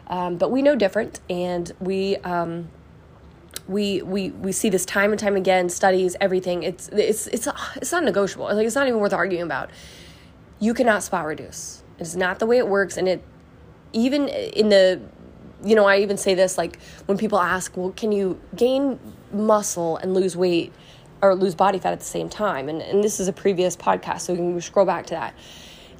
Um, 0.06 0.37
but 0.37 0.50
we 0.50 0.62
know 0.62 0.76
different, 0.76 1.20
and 1.30 1.73
we 1.80 2.16
um, 2.18 2.68
we 3.66 4.02
we 4.02 4.30
we 4.30 4.52
see 4.52 4.68
this 4.68 4.84
time 4.84 5.11
and 5.11 5.18
time 5.18 5.37
again. 5.37 5.68
Studies, 5.68 6.16
everything. 6.20 6.62
It's 6.62 6.88
it's 6.88 7.26
it's 7.28 7.49
it's 7.76 7.92
not 7.92 8.04
negotiable. 8.04 8.46
Like 8.46 8.66
it's 8.66 8.75
not 8.75 8.87
even 8.87 9.00
worth 9.00 9.12
arguing 9.12 9.44
about. 9.44 9.70
You 10.61 10.75
cannot 10.75 11.02
spot 11.02 11.26
reduce. 11.26 11.82
It's 11.99 12.14
not 12.14 12.38
the 12.38 12.46
way 12.46 12.58
it 12.58 12.68
works, 12.68 12.96
and 12.96 13.08
it 13.08 13.23
even 13.92 14.28
in 14.28 14.68
the 14.68 15.00
you 15.64 15.75
know 15.75 15.87
I 15.87 15.99
even 15.99 16.16
say 16.16 16.35
this 16.35 16.59
like 16.59 16.78
when 17.06 17.18
people 17.18 17.38
ask, 17.38 17.76
well, 17.76 17.92
can 17.97 18.12
you 18.12 18.40
gain 18.54 18.99
muscle 19.33 19.97
and 19.97 20.15
lose 20.15 20.36
weight? 20.36 20.73
or 21.25 21.34
lose 21.34 21.54
body 21.54 21.78
fat 21.78 21.93
at 21.93 22.00
the 22.00 22.04
same 22.04 22.28
time. 22.28 22.69
And, 22.69 22.82
and 22.82 23.02
this 23.02 23.19
is 23.19 23.28
a 23.28 23.32
previous 23.32 23.76
podcast, 23.76 24.21
so 24.21 24.34
we 24.34 24.38
can 24.38 24.60
scroll 24.60 24.84
back 24.84 25.06
to 25.06 25.15
that. 25.15 25.34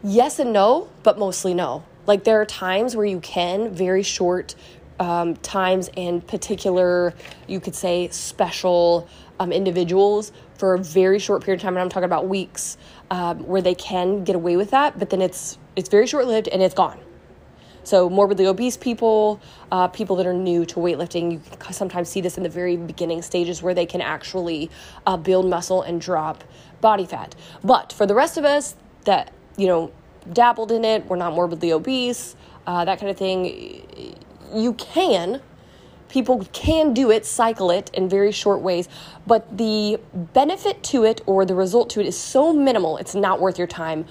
Yes 0.03 0.39
and 0.39 0.53
no, 0.53 0.91
but 1.03 1.19
mostly 1.19 1.55
no. 1.55 1.83
Like 2.07 2.25
there 2.25 2.41
are 2.41 2.45
times 2.45 2.95
where 2.95 3.07
you 3.07 3.21
can, 3.21 3.75
very 3.75 4.03
short 4.03 4.55
um, 5.01 5.37
times 5.37 5.89
and 5.97 6.25
particular, 6.27 7.15
you 7.49 7.59
could 7.59 7.75
say, 7.75 8.09
special 8.09 9.09
um, 9.41 9.51
individuals 9.51 10.31
for 10.59 10.75
a 10.75 10.79
very 10.79 11.19
short 11.19 11.43
period 11.43 11.61
of 11.61 11.63
time, 11.63 11.75
and 11.75 11.83
I'm 11.83 11.89
talking 11.89 12.05
about 12.05 12.29
weeks, 12.29 12.77
um, 13.11 13.47
where 13.47 13.63
they 13.63 13.75
can 13.75 14.25
get 14.25 14.37
away 14.37 14.57
with 14.57 14.71
that, 14.71 14.99
but 14.99 15.11
then 15.11 15.23
it's 15.23 15.59
it's 15.75 15.89
very 15.89 16.07
short 16.07 16.27
lived 16.27 16.47
and 16.49 16.63
it's 16.63 16.75
gone. 16.75 17.01
So, 17.85 18.09
morbidly 18.09 18.47
obese 18.47 18.79
people, 18.79 19.41
uh, 19.71 19.89
people 19.89 20.17
that 20.17 20.27
are 20.27 20.33
new 20.33 20.65
to 20.67 20.77
weightlifting, 20.77 21.33
you 21.33 21.41
can 21.59 21.73
sometimes 21.75 22.09
see 22.09 22.23
this 22.23 22.37
in 22.39 22.43
the 22.43 22.49
very 22.49 22.77
beginning 22.77 23.21
stages 23.21 23.63
where 23.63 23.75
they 23.75 23.87
can 23.87 24.01
actually 24.01 24.71
uh, 25.07 25.19
build 25.19 25.47
muscle 25.47 25.83
and 25.83 26.01
drop 26.01 26.43
body 26.81 27.05
fat. 27.05 27.35
But 27.63 27.93
for 27.93 28.07
the 28.07 28.15
rest 28.15 28.39
of 28.39 28.45
us 28.45 28.75
that, 29.05 29.33
you 29.59 29.67
know, 29.67 29.93
dabbled 30.33 30.73
in 30.73 30.85
it, 30.85 31.05
we're 31.07 31.17
not 31.17 31.35
morbidly 31.35 31.73
obese, 31.73 32.37
uh, 32.67 32.85
that 32.87 32.99
kind 32.99 33.11
of 33.11 33.19
thing, 33.19 34.17
you 34.55 34.73
can. 34.75 35.43
People 36.09 36.47
can 36.53 36.95
do 36.95 37.11
it, 37.11 37.27
cycle 37.27 37.71
it 37.71 37.91
in 37.93 38.09
very 38.09 38.31
short 38.33 38.61
ways, 38.61 38.89
but 39.27 39.59
the 39.59 39.99
benefit 40.15 40.83
to 40.85 41.05
it 41.05 41.21
or 41.27 41.45
the 41.45 41.55
result 41.55 41.91
to 41.91 42.01
it 42.01 42.07
is 42.07 42.17
so 42.17 42.53
minimal, 42.53 42.97
it's 42.97 43.15
not 43.15 43.41
worth 43.41 43.59
your 43.59 43.67
time, 43.67 44.07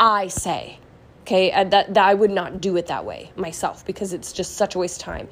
I 0.00 0.28
say. 0.28 0.78
Okay, 1.26 1.50
uh, 1.50 1.64
that, 1.64 1.92
that 1.94 2.04
I 2.06 2.14
would 2.14 2.30
not 2.30 2.60
do 2.60 2.76
it 2.76 2.86
that 2.86 3.04
way 3.04 3.32
myself 3.34 3.84
because 3.84 4.12
it's 4.12 4.32
just 4.32 4.54
such 4.54 4.76
a 4.76 4.78
waste 4.78 5.00
of 5.00 5.06
time, 5.06 5.28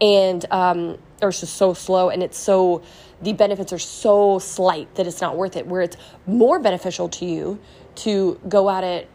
and 0.00 0.44
um, 0.50 0.98
or 1.22 1.28
it's 1.28 1.38
just 1.38 1.54
so 1.54 1.74
slow 1.74 2.10
and 2.10 2.24
it's 2.24 2.36
so 2.36 2.82
the 3.22 3.32
benefits 3.34 3.72
are 3.72 3.78
so 3.78 4.40
slight 4.40 4.92
that 4.96 5.06
it's 5.06 5.20
not 5.20 5.36
worth 5.36 5.54
it. 5.54 5.64
Where 5.68 5.82
it's 5.82 5.96
more 6.26 6.58
beneficial 6.58 7.08
to 7.10 7.24
you 7.24 7.60
to 7.96 8.40
go 8.48 8.68
at 8.68 8.82
it 8.82 9.08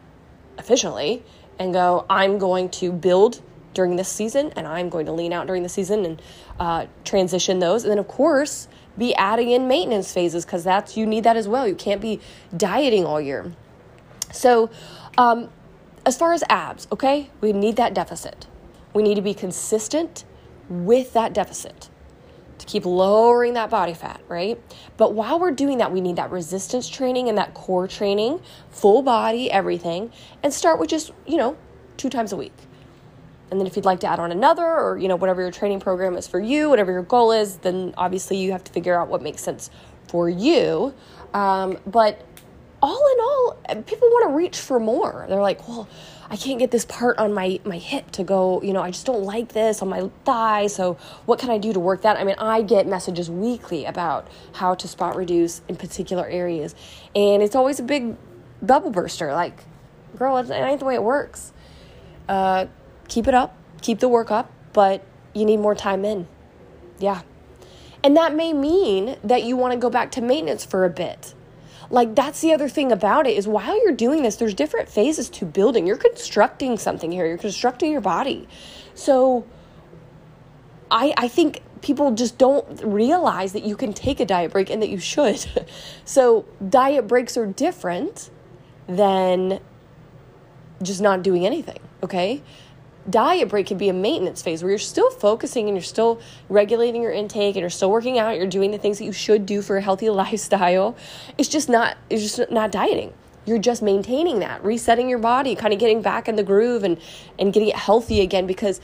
efficiently 0.57 1.23
and 1.59 1.73
go, 1.73 2.05
I'm 2.09 2.37
going 2.37 2.69
to 2.69 2.93
build 2.93 3.41
during 3.73 3.97
this 3.97 4.07
season 4.07 4.53
and 4.55 4.65
I'm 4.65 4.87
going 4.87 5.07
to 5.07 5.11
lean 5.11 5.33
out 5.33 5.45
during 5.45 5.63
the 5.63 5.67
season 5.67 6.05
and 6.05 6.21
uh, 6.57 6.85
transition 7.03 7.59
those, 7.59 7.83
and 7.83 7.91
then 7.91 7.99
of 7.99 8.07
course 8.07 8.69
be 8.97 9.13
adding 9.15 9.51
in 9.51 9.67
maintenance 9.67 10.13
phases 10.13 10.45
because 10.45 10.63
that's 10.63 10.95
you 10.95 11.05
need 11.05 11.25
that 11.25 11.35
as 11.35 11.49
well. 11.49 11.67
You 11.67 11.75
can't 11.75 11.99
be 11.99 12.21
dieting 12.55 13.03
all 13.03 13.19
year. 13.19 13.51
So. 14.31 14.69
Um, 15.17 15.49
as 16.05 16.17
far 16.17 16.33
as 16.33 16.43
abs, 16.49 16.87
okay, 16.91 17.29
we 17.41 17.53
need 17.53 17.75
that 17.77 17.93
deficit. 17.93 18.47
We 18.93 19.03
need 19.03 19.15
to 19.15 19.21
be 19.21 19.33
consistent 19.33 20.25
with 20.69 21.13
that 21.13 21.33
deficit 21.33 21.89
to 22.57 22.65
keep 22.65 22.85
lowering 22.85 23.53
that 23.53 23.69
body 23.69 23.93
fat, 23.93 24.21
right? 24.27 24.61
But 24.97 25.13
while 25.13 25.39
we're 25.39 25.51
doing 25.51 25.79
that, 25.79 25.91
we 25.91 26.01
need 26.01 26.15
that 26.15 26.31
resistance 26.31 26.87
training 26.87 27.27
and 27.29 27.37
that 27.37 27.53
core 27.53 27.87
training, 27.87 28.41
full 28.69 29.01
body, 29.01 29.51
everything, 29.51 30.11
and 30.41 30.53
start 30.53 30.79
with 30.79 30.89
just, 30.89 31.11
you 31.25 31.37
know, 31.37 31.57
two 31.97 32.09
times 32.09 32.31
a 32.31 32.37
week. 32.37 32.53
And 33.51 33.59
then 33.59 33.67
if 33.67 33.75
you'd 33.75 33.85
like 33.85 33.99
to 34.01 34.07
add 34.07 34.19
on 34.19 34.31
another 34.31 34.65
or, 34.65 34.97
you 34.97 35.07
know, 35.07 35.15
whatever 35.15 35.41
your 35.41 35.51
training 35.51 35.79
program 35.79 36.15
is 36.15 36.27
for 36.27 36.39
you, 36.39 36.69
whatever 36.69 36.91
your 36.91 37.03
goal 37.03 37.31
is, 37.31 37.57
then 37.57 37.93
obviously 37.97 38.37
you 38.37 38.51
have 38.51 38.63
to 38.63 38.71
figure 38.71 38.99
out 38.99 39.09
what 39.09 39.21
makes 39.21 39.43
sense 39.43 39.69
for 40.07 40.29
you. 40.29 40.93
Um, 41.33 41.77
but 41.85 42.25
all 42.83 43.13
in 43.13 43.19
all, 43.21 43.83
people 43.83 44.09
want 44.09 44.29
to 44.29 44.35
reach 44.35 44.59
for 44.59 44.77
more. 44.77 45.25
They're 45.29 45.41
like, 45.41 45.65
well, 45.69 45.87
I 46.29 46.35
can't 46.35 46.59
get 46.59 46.69
this 46.69 46.83
part 46.83 47.17
on 47.17 47.33
my, 47.33 47.61
my 47.63 47.77
hip 47.77 48.11
to 48.11 48.25
go, 48.25 48.61
you 48.61 48.73
know, 48.73 48.81
I 48.81 48.91
just 48.91 49.05
don't 49.05 49.23
like 49.23 49.53
this 49.53 49.81
on 49.81 49.87
my 49.87 50.11
thigh. 50.25 50.67
So, 50.67 50.95
what 51.25 51.39
can 51.39 51.49
I 51.49 51.57
do 51.57 51.71
to 51.71 51.79
work 51.79 52.01
that? 52.01 52.17
I 52.17 52.25
mean, 52.25 52.35
I 52.37 52.61
get 52.61 52.85
messages 52.85 53.29
weekly 53.29 53.85
about 53.85 54.27
how 54.51 54.75
to 54.75 54.87
spot 54.87 55.15
reduce 55.15 55.61
in 55.69 55.77
particular 55.77 56.27
areas. 56.27 56.75
And 57.15 57.41
it's 57.41 57.55
always 57.55 57.79
a 57.79 57.83
big 57.83 58.17
bubble 58.61 58.91
burster. 58.91 59.31
Like, 59.31 59.63
girl, 60.17 60.35
it 60.37 60.51
ain't 60.51 60.79
the 60.79 60.85
way 60.85 60.95
it 60.95 61.03
works. 61.03 61.53
Uh, 62.27 62.65
keep 63.07 63.29
it 63.29 63.33
up, 63.33 63.55
keep 63.81 63.99
the 63.99 64.09
work 64.09 64.29
up, 64.29 64.51
but 64.73 65.05
you 65.33 65.45
need 65.45 65.57
more 65.57 65.73
time 65.73 66.03
in. 66.03 66.27
Yeah. 66.99 67.21
And 68.03 68.17
that 68.17 68.35
may 68.35 68.51
mean 68.51 69.15
that 69.23 69.43
you 69.43 69.55
want 69.55 69.71
to 69.71 69.79
go 69.79 69.89
back 69.89 70.11
to 70.11 70.21
maintenance 70.21 70.65
for 70.65 70.83
a 70.83 70.89
bit 70.89 71.33
like 71.93 72.15
that's 72.15 72.41
the 72.41 72.51
other 72.51 72.67
thing 72.67 72.91
about 72.91 73.27
it 73.27 73.37
is 73.37 73.47
while 73.47 73.79
you're 73.83 73.93
doing 73.93 74.23
this 74.23 74.37
there's 74.37 74.55
different 74.55 74.89
phases 74.89 75.29
to 75.29 75.45
building. 75.45 75.85
You're 75.85 75.95
constructing 75.95 76.75
something 76.77 77.11
here. 77.11 77.27
You're 77.27 77.37
constructing 77.37 77.91
your 77.91 78.01
body. 78.01 78.47
So 78.95 79.45
i 80.89 81.13
i 81.17 81.27
think 81.27 81.61
people 81.81 82.11
just 82.11 82.37
don't 82.37 82.81
realize 82.83 83.53
that 83.53 83.63
you 83.63 83.75
can 83.75 83.93
take 83.93 84.19
a 84.19 84.25
diet 84.25 84.51
break 84.51 84.69
and 84.71 84.81
that 84.81 84.89
you 84.89 84.99
should. 84.99 85.45
So 86.05 86.45
diet 86.67 87.07
breaks 87.07 87.37
are 87.37 87.45
different 87.45 88.29
than 88.87 89.59
just 90.81 90.99
not 90.99 91.23
doing 91.23 91.45
anything 91.45 91.79
okay 92.03 92.41
diet 93.09 93.49
break 93.49 93.67
can 93.67 93.77
be 93.77 93.89
a 93.89 93.93
maintenance 93.93 94.41
phase 94.41 94.63
where 94.63 94.69
you're 94.69 94.79
still 94.79 95.09
focusing 95.09 95.67
and 95.67 95.75
you're 95.75 95.83
still 95.83 96.21
regulating 96.49 97.01
your 97.01 97.11
intake 97.11 97.55
and 97.55 97.61
you're 97.61 97.69
still 97.69 97.91
working 97.91 98.17
out 98.17 98.37
you're 98.37 98.47
doing 98.47 98.71
the 98.71 98.77
things 98.77 98.97
that 98.97 99.05
you 99.05 99.11
should 99.11 99.45
do 99.45 99.61
for 99.61 99.77
a 99.77 99.81
healthy 99.81 100.09
lifestyle 100.21 100.95
it's 101.37 101.49
just 101.49 101.67
not 101.67 101.97
it's 102.09 102.21
just 102.21 102.51
not 102.51 102.71
dieting 102.71 103.13
you're 103.45 103.59
just 103.59 103.81
maintaining 103.81 104.39
that, 104.39 104.63
resetting 104.63 105.09
your 105.09 105.19
body, 105.19 105.55
kind 105.55 105.73
of 105.73 105.79
getting 105.79 106.01
back 106.01 106.27
in 106.27 106.35
the 106.35 106.43
groove 106.43 106.83
and, 106.83 106.99
and 107.37 107.51
getting 107.51 107.69
it 107.69 107.75
healthy 107.75 108.21
again 108.21 108.47
because 108.47 108.79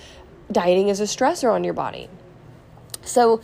dieting 0.51 0.89
is 0.89 0.99
a 0.99 1.03
stressor 1.03 1.51
on 1.51 1.63
your 1.63 1.73
body. 1.73 2.09
So 3.01 3.41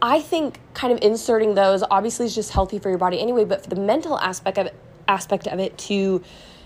I 0.00 0.20
think 0.20 0.60
kind 0.74 0.92
of 0.92 1.00
inserting 1.02 1.54
those 1.54 1.82
obviously 1.90 2.26
is 2.26 2.34
just 2.34 2.50
healthy 2.50 2.78
for 2.78 2.88
your 2.88 2.98
body 2.98 3.20
anyway, 3.20 3.44
but 3.44 3.64
for 3.64 3.70
the 3.70 3.80
mental 3.80 4.18
aspect 4.18 4.58
of 4.58 4.66
it, 4.66 4.74
aspect 5.08 5.46
of 5.48 5.58
it 5.58 5.76
to, 5.78 6.22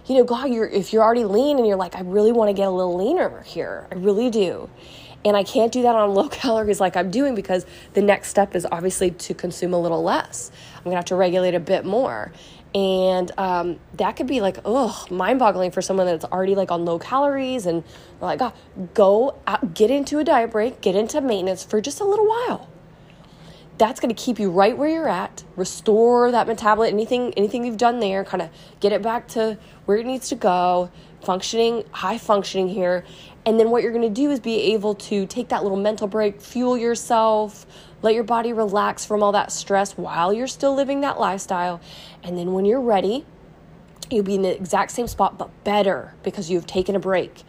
you 0.06 0.14
know, 0.14 0.24
God, 0.24 0.52
you're 0.52 0.66
if 0.66 0.92
you're 0.92 1.02
already 1.02 1.24
lean 1.24 1.58
and 1.58 1.66
you're 1.66 1.76
like, 1.76 1.96
I 1.96 2.00
really 2.00 2.32
want 2.32 2.48
to 2.48 2.52
get 2.52 2.68
a 2.68 2.70
little 2.70 2.96
leaner 2.96 3.42
here. 3.42 3.86
I 3.90 3.96
really 3.96 4.30
do. 4.30 4.70
And 5.24 5.36
I 5.36 5.42
can't 5.42 5.72
do 5.72 5.82
that 5.82 5.94
on 5.94 6.10
low 6.14 6.28
calories 6.28 6.80
like 6.80 6.96
I'm 6.96 7.10
doing 7.10 7.34
because 7.34 7.66
the 7.94 8.02
next 8.02 8.28
step 8.28 8.54
is 8.54 8.66
obviously 8.70 9.10
to 9.10 9.34
consume 9.34 9.74
a 9.74 9.80
little 9.80 10.02
less. 10.02 10.50
I'm 10.78 10.84
gonna 10.84 10.96
have 10.96 11.06
to 11.06 11.16
regulate 11.16 11.54
a 11.54 11.60
bit 11.60 11.84
more. 11.84 12.32
And 12.74 13.32
um, 13.38 13.80
that 13.94 14.16
could 14.16 14.26
be 14.26 14.40
like, 14.40 14.58
ugh, 14.64 15.10
mind 15.10 15.38
boggling 15.38 15.70
for 15.70 15.80
someone 15.80 16.06
that's 16.06 16.26
already 16.26 16.54
like 16.54 16.70
on 16.70 16.84
low 16.84 16.98
calories 16.98 17.64
and 17.64 17.82
like, 18.20 18.38
God, 18.38 18.52
go 18.92 19.38
out, 19.46 19.72
get 19.72 19.90
into 19.90 20.18
a 20.18 20.24
diet 20.24 20.50
break, 20.50 20.82
get 20.82 20.94
into 20.94 21.20
maintenance 21.20 21.64
for 21.64 21.80
just 21.80 22.00
a 22.00 22.04
little 22.04 22.26
while. 22.26 22.68
That's 23.78 24.00
going 24.00 24.14
to 24.14 24.20
keep 24.20 24.38
you 24.38 24.50
right 24.50 24.76
where 24.76 24.88
you're 24.88 25.08
at, 25.08 25.44
restore 25.54 26.30
that 26.30 26.46
metabolism, 26.46 26.94
anything, 26.94 27.34
anything 27.34 27.64
you've 27.64 27.76
done 27.76 28.00
there, 28.00 28.24
kind 28.24 28.42
of 28.42 28.48
get 28.80 28.92
it 28.92 29.02
back 29.02 29.28
to 29.28 29.58
where 29.84 29.98
it 29.98 30.06
needs 30.06 30.30
to 30.30 30.34
go, 30.34 30.90
functioning, 31.22 31.84
high 31.90 32.16
functioning 32.16 32.68
here. 32.68 33.04
And 33.44 33.60
then 33.60 33.70
what 33.70 33.82
you're 33.82 33.92
going 33.92 34.02
to 34.02 34.20
do 34.20 34.30
is 34.30 34.40
be 34.40 34.72
able 34.72 34.94
to 34.94 35.26
take 35.26 35.48
that 35.48 35.62
little 35.62 35.78
mental 35.78 36.08
break, 36.08 36.40
fuel 36.40 36.78
yourself, 36.78 37.66
let 38.00 38.14
your 38.14 38.24
body 38.24 38.52
relax 38.52 39.04
from 39.04 39.22
all 39.22 39.32
that 39.32 39.52
stress 39.52 39.92
while 39.92 40.32
you're 40.32 40.46
still 40.46 40.74
living 40.74 41.02
that 41.02 41.20
lifestyle. 41.20 41.80
And 42.22 42.38
then 42.38 42.54
when 42.54 42.64
you're 42.64 42.80
ready, 42.80 43.26
you'll 44.10 44.24
be 44.24 44.36
in 44.36 44.42
the 44.42 44.54
exact 44.54 44.90
same 44.92 45.06
spot, 45.06 45.36
but 45.36 45.50
better 45.64 46.14
because 46.22 46.50
you've 46.50 46.66
taken 46.66 46.96
a 46.96 47.00
break. 47.00 47.42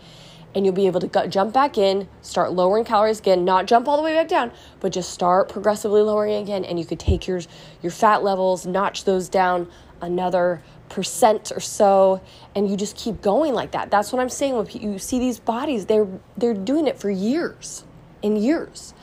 And 0.55 0.65
you'll 0.65 0.73
be 0.73 0.87
able 0.87 0.99
to 1.01 1.07
go, 1.07 1.27
jump 1.27 1.53
back 1.53 1.77
in, 1.77 2.07
start 2.21 2.53
lowering 2.53 2.83
calories 2.83 3.19
again, 3.19 3.45
not 3.45 3.67
jump 3.67 3.87
all 3.87 3.97
the 3.97 4.03
way 4.03 4.13
back 4.13 4.27
down, 4.27 4.51
but 4.79 4.91
just 4.91 5.11
start 5.11 5.49
progressively 5.49 6.01
lowering 6.01 6.41
again. 6.41 6.65
And 6.65 6.79
you 6.79 6.85
could 6.85 6.99
take 6.99 7.27
your, 7.27 7.41
your 7.81 7.91
fat 7.91 8.23
levels, 8.23 8.65
notch 8.65 9.03
those 9.03 9.29
down 9.29 9.67
another 10.01 10.61
percent 10.89 11.51
or 11.55 11.59
so 11.59 12.21
and 12.55 12.69
you 12.69 12.77
just 12.77 12.95
keep 12.95 13.21
going 13.21 13.53
like 13.53 13.71
that 13.71 13.91
that's 13.91 14.13
what 14.13 14.21
i'm 14.21 14.29
saying 14.29 14.55
when 14.55 14.65
you 14.71 14.97
see 14.97 15.19
these 15.19 15.39
bodies 15.39 15.85
they're 15.85 16.07
they're 16.37 16.53
doing 16.53 16.87
it 16.87 16.97
for 16.97 17.09
years 17.09 17.83
and 18.23 18.37
years 18.37 18.93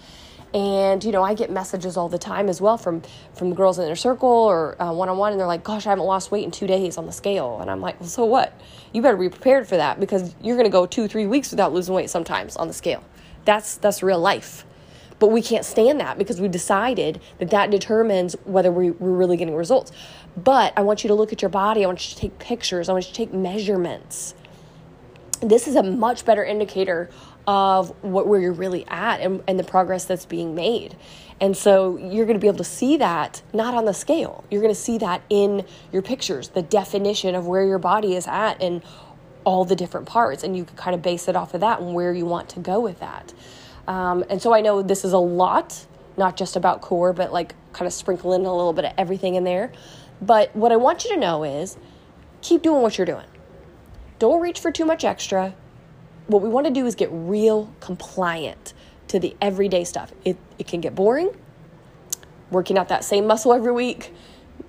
and 0.54 1.02
you 1.02 1.10
know 1.10 1.22
i 1.22 1.34
get 1.34 1.50
messages 1.50 1.96
all 1.96 2.08
the 2.08 2.18
time 2.18 2.48
as 2.48 2.60
well 2.60 2.78
from 2.78 3.02
from 3.34 3.52
girls 3.52 3.78
in 3.78 3.84
their 3.84 3.96
circle 3.96 4.28
or 4.28 4.80
uh, 4.80 4.92
one-on-one 4.92 5.32
and 5.32 5.40
they're 5.40 5.48
like 5.48 5.64
gosh 5.64 5.84
i 5.86 5.90
haven't 5.90 6.04
lost 6.04 6.30
weight 6.30 6.44
in 6.44 6.50
two 6.50 6.66
days 6.66 6.96
on 6.96 7.06
the 7.06 7.12
scale. 7.12 7.58
And 7.60 7.70
i'm 7.70 7.80
like 7.80 8.00
well 8.00 8.08
so 8.08 8.24
what? 8.24 8.58
You 8.92 9.02
better 9.02 9.16
be 9.16 9.28
prepared 9.28 9.66
for 9.66 9.76
that 9.76 9.98
because 9.98 10.34
you're 10.40 10.56
going 10.56 10.66
to 10.66 10.72
go 10.72 10.86
two 10.86 11.08
three 11.08 11.26
weeks 11.26 11.50
without 11.50 11.72
losing 11.72 11.94
weight 11.94 12.10
sometimes 12.10 12.56
on 12.56 12.68
the 12.68 12.74
scale. 12.74 13.02
That's 13.44 13.76
that's 13.76 14.02
real 14.02 14.20
life. 14.20 14.64
But 15.18 15.28
we 15.28 15.42
can't 15.42 15.64
stand 15.64 16.00
that 16.00 16.18
because 16.18 16.40
we 16.40 16.48
decided 16.48 17.20
that 17.38 17.50
that 17.50 17.70
determines 17.70 18.34
whether 18.44 18.70
we, 18.70 18.90
we're 18.90 19.12
really 19.12 19.36
getting 19.36 19.54
results. 19.54 19.92
But 20.36 20.72
i 20.76 20.82
want 20.82 21.02
you 21.02 21.08
to 21.08 21.14
look 21.14 21.32
at 21.32 21.42
your 21.42 21.48
body. 21.48 21.84
I 21.84 21.86
want 21.86 22.08
you 22.08 22.14
to 22.14 22.20
take 22.20 22.38
pictures. 22.38 22.88
I 22.88 22.92
want 22.92 23.06
you 23.06 23.12
to 23.12 23.16
take 23.16 23.32
measurements. 23.32 24.34
This 25.40 25.66
is 25.66 25.76
a 25.76 25.82
much 25.82 26.24
better 26.24 26.44
indicator 26.44 27.10
of 27.46 27.90
what 28.02 28.26
where 28.26 28.40
you're 28.40 28.52
really 28.52 28.86
at 28.88 29.20
and, 29.20 29.42
and 29.46 29.58
the 29.58 29.64
progress 29.64 30.04
that's 30.04 30.24
being 30.24 30.54
made. 30.54 30.96
And 31.40 31.56
so 31.56 31.96
you're 31.96 32.26
going 32.26 32.38
to 32.38 32.40
be 32.40 32.46
able 32.46 32.58
to 32.58 32.64
see 32.64 32.96
that 32.98 33.42
not 33.52 33.74
on 33.74 33.84
the 33.84 33.94
scale. 33.94 34.44
You're 34.50 34.62
going 34.62 34.74
to 34.74 34.80
see 34.80 34.98
that 34.98 35.22
in 35.28 35.66
your 35.92 36.02
pictures, 36.02 36.48
the 36.50 36.62
definition 36.62 37.34
of 37.34 37.46
where 37.46 37.64
your 37.64 37.78
body 37.78 38.14
is 38.14 38.26
at 38.26 38.62
and 38.62 38.82
all 39.44 39.64
the 39.64 39.76
different 39.76 40.06
parts. 40.06 40.42
And 40.44 40.56
you 40.56 40.64
can 40.64 40.76
kind 40.76 40.94
of 40.94 41.02
base 41.02 41.28
it 41.28 41.36
off 41.36 41.52
of 41.54 41.60
that 41.60 41.80
and 41.80 41.94
where 41.94 42.12
you 42.12 42.24
want 42.24 42.48
to 42.50 42.60
go 42.60 42.80
with 42.80 43.00
that. 43.00 43.34
Um, 43.86 44.24
and 44.30 44.40
so 44.40 44.54
I 44.54 44.60
know 44.60 44.80
this 44.80 45.04
is 45.04 45.12
a 45.12 45.18
lot, 45.18 45.86
not 46.16 46.36
just 46.36 46.56
about 46.56 46.80
core, 46.80 47.12
but 47.12 47.32
like 47.32 47.54
kind 47.72 47.86
of 47.86 47.92
sprinkle 47.92 48.32
in 48.32 48.42
a 48.46 48.54
little 48.54 48.72
bit 48.72 48.84
of 48.84 48.92
everything 48.96 49.34
in 49.34 49.44
there. 49.44 49.72
But 50.22 50.54
what 50.54 50.72
I 50.72 50.76
want 50.76 51.04
you 51.04 51.10
to 51.10 51.16
know 51.18 51.44
is 51.44 51.76
keep 52.40 52.62
doing 52.62 52.80
what 52.80 52.96
you're 52.96 53.06
doing. 53.06 53.26
Don't 54.18 54.40
reach 54.40 54.60
for 54.60 54.70
too 54.70 54.84
much 54.84 55.04
extra 55.04 55.54
what 56.26 56.42
we 56.42 56.48
want 56.48 56.66
to 56.66 56.72
do 56.72 56.86
is 56.86 56.94
get 56.94 57.08
real 57.12 57.72
compliant 57.80 58.72
to 59.08 59.18
the 59.18 59.36
everyday 59.40 59.84
stuff. 59.84 60.12
It, 60.24 60.36
it 60.58 60.66
can 60.66 60.80
get 60.80 60.94
boring, 60.94 61.36
working 62.50 62.78
out 62.78 62.88
that 62.88 63.04
same 63.04 63.26
muscle 63.26 63.52
every 63.52 63.72
week. 63.72 64.12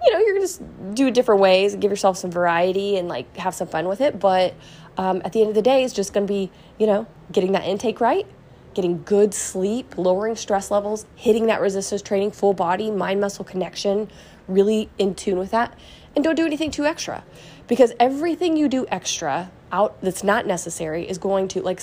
You 0.04 0.14
know, 0.14 0.20
you're 0.20 0.36
to 0.36 0.42
just 0.42 0.62
do 0.94 1.08
it 1.08 1.14
different 1.14 1.42
ways 1.42 1.74
give 1.82 1.92
yourself 1.92 2.18
some 2.18 2.32
variety 2.32 2.98
and 2.98 3.08
like 3.08 3.36
have 3.38 3.56
some 3.56 3.68
fun 3.68 3.88
with 3.88 4.02
it. 4.02 4.20
But 4.20 4.54
um, 4.98 5.22
at 5.24 5.34
the 5.34 5.42
end 5.42 5.50
of 5.50 5.56
the 5.56 5.62
day, 5.62 5.84
it's 5.84 5.94
just 5.94 6.14
to 6.28 6.34
be, 6.34 6.52
you 6.78 6.88
know, 6.88 7.08
getting 7.32 7.54
that 7.54 7.64
intake 7.64 8.02
right, 8.02 8.26
getting 8.74 9.04
good 9.04 9.34
sleep, 9.34 9.98
lowering 9.98 10.36
stress 10.36 10.72
levels, 10.72 11.06
hitting 11.16 11.48
that 11.48 11.62
resistance 11.62 12.02
training, 12.02 12.32
full 12.32 12.54
body, 12.54 12.92
mind 12.92 13.22
muscle 13.22 13.46
connection, 13.46 14.10
really 14.48 14.90
in 14.98 15.16
tune 15.16 15.40
with 15.40 15.52
that. 15.52 15.78
And 16.16 16.24
don't 16.24 16.36
do 16.36 16.46
anything 16.46 16.72
too 16.72 16.86
extra 16.86 17.24
because 17.68 17.94
everything 18.00 18.58
you 18.58 18.68
do 18.68 18.86
extra 18.90 19.52
out 19.72 20.00
that's 20.02 20.24
not 20.24 20.46
necessary 20.46 21.08
is 21.08 21.18
going 21.18 21.48
to 21.50 21.62
like 21.62 21.82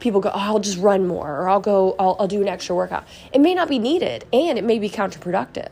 people 0.00 0.20
go 0.20 0.30
oh, 0.30 0.38
i'll 0.38 0.58
just 0.58 0.78
run 0.78 1.06
more 1.06 1.40
or 1.40 1.48
i'll 1.48 1.60
go 1.60 1.94
I'll, 1.98 2.16
I'll 2.18 2.28
do 2.28 2.42
an 2.42 2.48
extra 2.48 2.74
workout. 2.74 3.04
It 3.32 3.40
may 3.40 3.54
not 3.54 3.68
be 3.68 3.78
needed 3.78 4.24
and 4.32 4.58
it 4.58 4.64
may 4.64 4.78
be 4.78 4.88
counterproductive. 4.88 5.70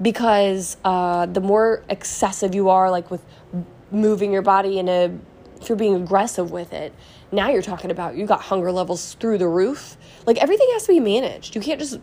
Because 0.00 0.76
uh, 0.84 1.26
the 1.26 1.40
more 1.40 1.82
excessive 1.88 2.54
you 2.54 2.68
are 2.68 2.88
like 2.88 3.10
with 3.10 3.24
moving 3.90 4.32
your 4.32 4.42
body 4.42 4.78
in 4.78 4.88
a 4.88 5.18
if 5.60 5.68
you're 5.68 5.76
being 5.76 5.96
aggressive 5.96 6.52
with 6.52 6.72
it 6.72 6.92
now 7.32 7.50
you're 7.50 7.62
talking 7.62 7.90
about 7.90 8.16
you 8.16 8.26
got 8.26 8.42
hunger 8.42 8.70
levels 8.70 9.14
through 9.14 9.38
the 9.38 9.48
roof. 9.48 9.96
Like 10.26 10.38
everything 10.38 10.68
has 10.72 10.84
to 10.84 10.92
be 10.92 11.00
managed. 11.00 11.54
You 11.54 11.60
can't 11.60 11.80
just 11.80 11.98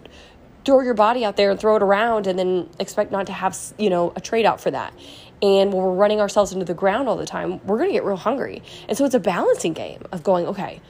throw 0.66 0.82
your 0.82 0.94
body 0.94 1.24
out 1.24 1.38
there 1.38 1.52
and 1.52 1.60
throw 1.60 1.76
it 1.76 1.84
around 1.84 2.28
and 2.28 2.38
then 2.38 2.70
expect 2.80 3.12
not 3.12 3.28
to 3.28 3.34
have 3.34 3.58
you 3.78 3.90
know 3.90 4.12
a 4.16 4.22
trade 4.22 4.46
out 4.46 4.60
for 4.60 4.72
that 4.72 4.94
and 5.42 5.74
when 5.74 5.84
we're 5.84 5.94
running 5.94 6.22
ourselves 6.22 6.54
into 6.54 6.66
the 6.66 6.74
ground 6.74 7.08
all 7.08 7.18
the 7.18 7.26
time, 7.26 7.66
we're 7.66 7.78
going 7.78 7.90
to 7.90 7.94
get 7.94 8.04
real 8.04 8.16
hungry. 8.16 8.64
And 8.88 8.98
so 8.98 9.06
it's 9.06 9.16
a 9.16 9.20
balancing 9.20 9.74
game 9.74 10.04
of 10.12 10.24
going, 10.24 10.48
okay, 10.48 10.82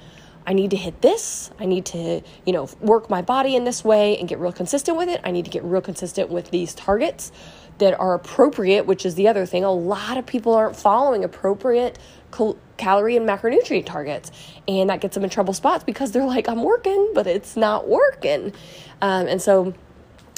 I 0.48 0.54
need 0.54 0.72
to 0.72 0.78
hit 0.78 1.02
this. 1.02 1.50
I 1.60 1.66
need 1.66 1.86
to, 1.88 2.22
you 2.46 2.54
know, 2.54 2.70
work 2.80 3.10
my 3.10 3.22
body 3.22 3.56
in 3.56 3.64
this 3.64 3.84
way 3.84 4.18
and 4.18 4.30
get 4.30 4.40
real 4.40 4.52
consistent 4.52 4.98
with 4.98 5.10
it. 5.10 5.20
I 5.24 5.32
need 5.32 5.46
to 5.46 5.52
get 5.52 5.64
real 5.64 5.82
consistent 5.82 6.30
with 6.30 6.52
these 6.52 6.76
targets 6.76 7.32
that 7.80 8.00
are 8.00 8.14
appropriate, 8.14 8.86
which 8.86 9.06
is 9.06 9.16
the 9.16 9.28
other 9.28 9.46
thing. 9.46 9.64
A 9.64 9.72
lot 9.72 10.18
of 10.18 10.26
people 10.26 10.54
aren't 10.54 10.76
following 10.76 11.24
appropriate 11.24 11.98
cal- 12.32 12.58
calorie 12.78 13.18
and 13.18 13.28
macronutrient 13.28 13.86
targets, 13.86 14.32
and 14.68 14.90
that 14.90 15.02
gets 15.02 15.16
them 15.16 15.24
in 15.24 15.30
trouble 15.30 15.54
spots 15.54 15.84
because 15.84 16.12
they're 16.12 16.26
like, 16.26 16.48
I'm 16.48 16.64
working, 16.64 17.12
but 17.14 17.28
it's 17.28 17.58
not 17.58 17.88
working. 17.88 18.54
Um, 19.02 19.28
and 19.28 19.42
so 19.42 19.74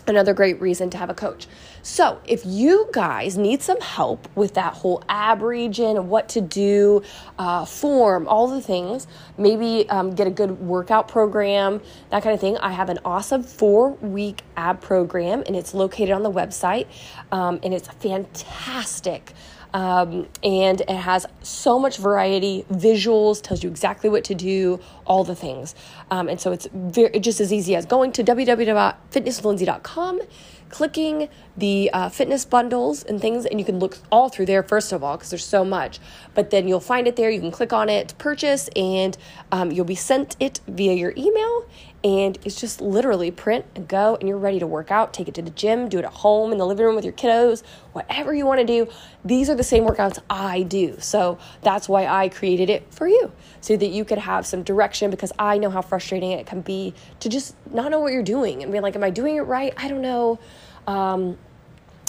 another 0.08 0.34
great 0.34 0.60
reason 0.62 0.90
to 0.92 0.98
have 0.98 1.10
a 1.10 1.14
coach. 1.14 1.48
So, 1.82 2.20
if 2.26 2.46
you 2.46 2.90
guys 2.92 3.38
need 3.38 3.62
some 3.62 3.80
help 3.80 4.28
with 4.36 4.54
that 4.56 4.74
whole 4.74 5.04
ab 5.08 5.42
region, 5.42 6.10
what 6.10 6.30
to 6.30 6.42
do, 6.42 7.02
uh, 7.38 7.66
form, 7.66 8.28
all 8.28 8.48
the 8.48 8.62
things, 8.62 9.08
maybe 9.38 9.88
um, 9.90 10.14
get 10.14 10.28
a 10.28 10.32
good 10.32 10.60
workout 10.60 11.08
program, 11.08 11.82
that 12.10 12.24
kind 12.24 12.34
of 12.34 12.42
thing, 12.42 12.58
I 12.58 12.72
have 12.72 12.90
an 12.90 13.00
awesome 13.06 13.44
four 13.44 13.92
week 13.94 14.44
ab 14.56 14.82
program 14.82 15.44
and 15.46 15.56
it's 15.56 15.74
located 15.74 16.12
on 16.12 16.24
the 16.24 16.32
website 16.32 16.88
um, 17.32 17.60
and 17.64 17.74
it's 17.74 17.88
fantastic. 17.88 19.34
Um, 19.78 20.28
and 20.42 20.82
it 20.82 20.90
has 20.90 21.28
so 21.44 21.78
much 21.78 22.00
variety, 22.00 22.66
visuals, 22.72 23.44
tells 23.44 23.64
you 23.64 23.70
exactly 23.70 24.10
what 24.10 24.24
to 24.24 24.34
do, 24.34 24.80
all 25.06 25.24
the 25.24 25.36
things. 25.36 25.76
Um, 26.10 26.30
and 26.30 26.42
so 26.42 26.52
it's 26.52 26.68
very 26.74 27.20
just 27.20 27.40
as 27.40 27.54
easy 27.54 27.76
as 27.76 27.86
going 27.86 28.12
to 28.14 28.24
www.fitnesslindsay.com 28.24 30.22
clicking 30.70 31.30
the 31.56 31.90
uh, 31.94 32.10
fitness 32.10 32.46
bundles 32.46 33.04
and 33.04 33.22
things, 33.22 33.46
and 33.46 33.60
you 33.60 33.66
can 33.66 33.80
look 33.80 33.98
all 34.12 34.30
through 34.30 34.46
there, 34.46 34.64
first 34.64 34.92
of 34.92 35.04
all, 35.04 35.16
because 35.16 35.30
there's 35.30 35.46
so 35.46 35.64
much. 35.64 36.00
But 36.34 36.50
then 36.50 36.68
you'll 36.68 36.80
find 36.80 37.08
it 37.08 37.16
there. 37.16 37.30
You 37.30 37.40
can 37.40 37.52
click 37.52 37.74
on 37.74 37.90
it, 37.90 38.14
purchase, 38.18 38.70
and 38.76 39.18
um, 39.52 39.72
you'll 39.72 39.86
be 39.86 39.96
sent 39.96 40.36
it 40.40 40.60
via 40.68 40.94
your 40.94 41.14
email. 41.18 41.66
And 42.08 42.38
it's 42.46 42.56
just 42.58 42.80
literally 42.80 43.32
print 43.32 43.66
and 43.76 43.86
go, 43.86 44.16
and 44.16 44.30
you're 44.30 44.38
ready 44.38 44.60
to 44.60 44.66
work 44.66 44.92
out. 44.92 45.14
Take 45.14 45.28
it 45.28 45.34
to 45.34 45.42
the 45.42 45.50
gym, 45.50 45.90
do 45.90 46.00
it 46.00 46.06
at 46.06 46.14
home, 46.14 46.54
in 46.54 46.58
the 46.58 46.66
living 46.66 46.86
room 46.86 46.96
with 46.96 47.04
your 47.04 47.14
kiddos, 47.14 47.64
whatever 47.92 48.34
you 48.34 48.46
want 48.46 48.62
to 48.62 48.66
do. 48.66 48.88
These 49.26 49.50
are 49.50 49.56
the 49.56 49.64
same 49.64 49.84
workouts 49.84 50.18
I 50.30 50.62
do. 50.62 50.96
So 51.02 51.38
that's 51.64 51.90
why 51.90 52.08
I 52.08 52.30
created 52.30 52.70
it 52.70 52.88
for 52.94 53.10
you, 53.10 53.34
so 53.60 53.76
that 53.76 53.90
you 53.90 54.06
could 54.06 54.20
have 54.20 54.48
some 54.48 54.64
direction 54.64 55.12
because 55.12 55.34
I 55.38 55.58
know 55.58 55.70
how 55.70 55.82
frustrating 55.82 56.32
it 56.32 56.46
can 56.46 56.62
be 56.62 56.94
to 57.20 57.28
just 57.28 57.56
not 57.74 57.92
know 57.92 58.00
what 58.00 58.14
you're 58.14 58.24
doing 58.24 58.64
and 58.64 58.72
be 58.72 58.80
like, 58.80 58.96
Am 58.96 59.04
I 59.04 59.10
doing 59.10 59.36
it 59.36 59.42
right? 59.42 59.74
I 59.76 59.90
don't 59.90 60.02
know. 60.02 60.40
Um, 60.88 61.38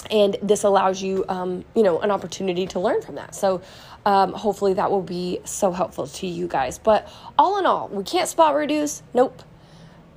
and 0.09 0.37
this 0.41 0.63
allows 0.63 1.01
you, 1.01 1.25
um, 1.27 1.65
you 1.75 1.83
know, 1.83 1.99
an 1.99 2.09
opportunity 2.09 2.65
to 2.67 2.79
learn 2.79 3.01
from 3.01 3.15
that. 3.15 3.35
So 3.35 3.61
um, 4.05 4.31
hopefully 4.31 4.75
that 4.75 4.89
will 4.89 5.01
be 5.01 5.41
so 5.43 5.73
helpful 5.73 6.07
to 6.07 6.25
you 6.25 6.47
guys. 6.47 6.79
But 6.79 7.11
all 7.37 7.59
in 7.59 7.65
all, 7.65 7.89
we 7.89 8.05
can't 8.05 8.29
spot 8.29 8.55
reduce. 8.55 9.03
Nope. 9.13 9.43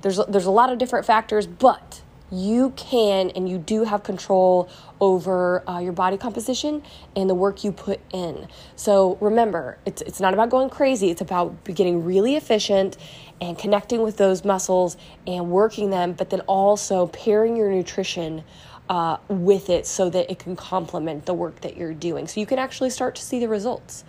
There's 0.03 0.19
there's 0.29 0.45
a 0.45 0.51
lot 0.51 0.71
of 0.71 0.77
different 0.77 1.05
factors, 1.05 1.47
but 1.47 2.03
you 2.33 2.71
can 2.75 3.29
and 3.31 3.47
you 3.47 3.59
do 3.59 3.83
have 3.83 4.01
control 4.03 4.67
over 4.99 5.67
uh, 5.69 5.77
your 5.77 5.93
body 5.93 6.17
composition 6.17 6.81
and 7.15 7.29
the 7.29 7.35
work 7.35 7.63
you 7.63 7.71
put 7.71 7.99
in. 8.11 8.47
So 8.75 9.17
remember, 9.21 9.77
it's, 9.85 10.01
it's 10.01 10.19
not 10.19 10.33
about 10.33 10.49
going 10.49 10.69
crazy, 10.71 11.11
it's 11.11 11.21
about 11.21 11.63
getting 11.63 12.03
really 12.03 12.35
efficient 12.35 12.97
and 13.39 13.57
connecting 13.57 14.01
with 14.01 14.17
those 14.17 14.43
muscles 14.43 14.97
and 15.27 15.51
working 15.51 15.91
them, 15.91 16.13
but 16.13 16.31
then 16.31 16.41
also 16.41 17.07
pairing 17.07 17.55
your 17.55 17.71
nutrition. 17.71 18.43
Uh, 18.89 19.15
with 19.29 19.69
it 19.69 19.87
so 19.87 20.09
that 20.09 20.29
it 20.29 20.37
can 20.37 20.57
complement 20.57 21.25
the 21.25 21.33
work 21.33 21.61
that 21.61 21.77
you're 21.77 21.93
doing. 21.93 22.27
So 22.27 22.41
you 22.41 22.45
can 22.45 22.59
actually 22.59 22.89
start 22.89 23.15
to 23.15 23.21
see 23.21 23.39
the 23.39 23.47
results. 23.47 24.03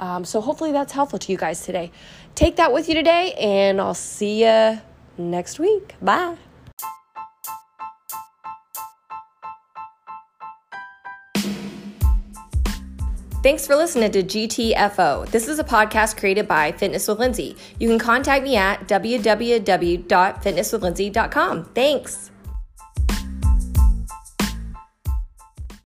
Um, 0.00 0.24
so 0.24 0.40
hopefully 0.40 0.72
that's 0.72 0.94
helpful 0.94 1.18
to 1.18 1.30
you 1.30 1.36
guys 1.36 1.62
today. 1.62 1.92
Take 2.34 2.56
that 2.56 2.72
with 2.72 2.88
you 2.88 2.94
today, 2.94 3.34
and 3.34 3.78
I'll 3.78 3.92
see 3.92 4.42
you 4.42 4.80
next 5.18 5.58
week. 5.58 5.96
Bye. 6.00 6.36
Thanks 13.46 13.62
for 13.64 13.76
listening 13.76 14.10
to 14.10 14.24
GTFO. 14.24 15.30
This 15.30 15.46
is 15.46 15.60
a 15.60 15.64
podcast 15.64 16.18
created 16.18 16.48
by 16.48 16.72
Fitness 16.72 17.06
with 17.06 17.20
Lindsay. 17.20 17.56
You 17.78 17.88
can 17.88 18.00
contact 18.00 18.42
me 18.42 18.56
at 18.56 18.88
www.fitnesswithlindsay.com. 18.88 21.64
Thanks. 21.66 22.32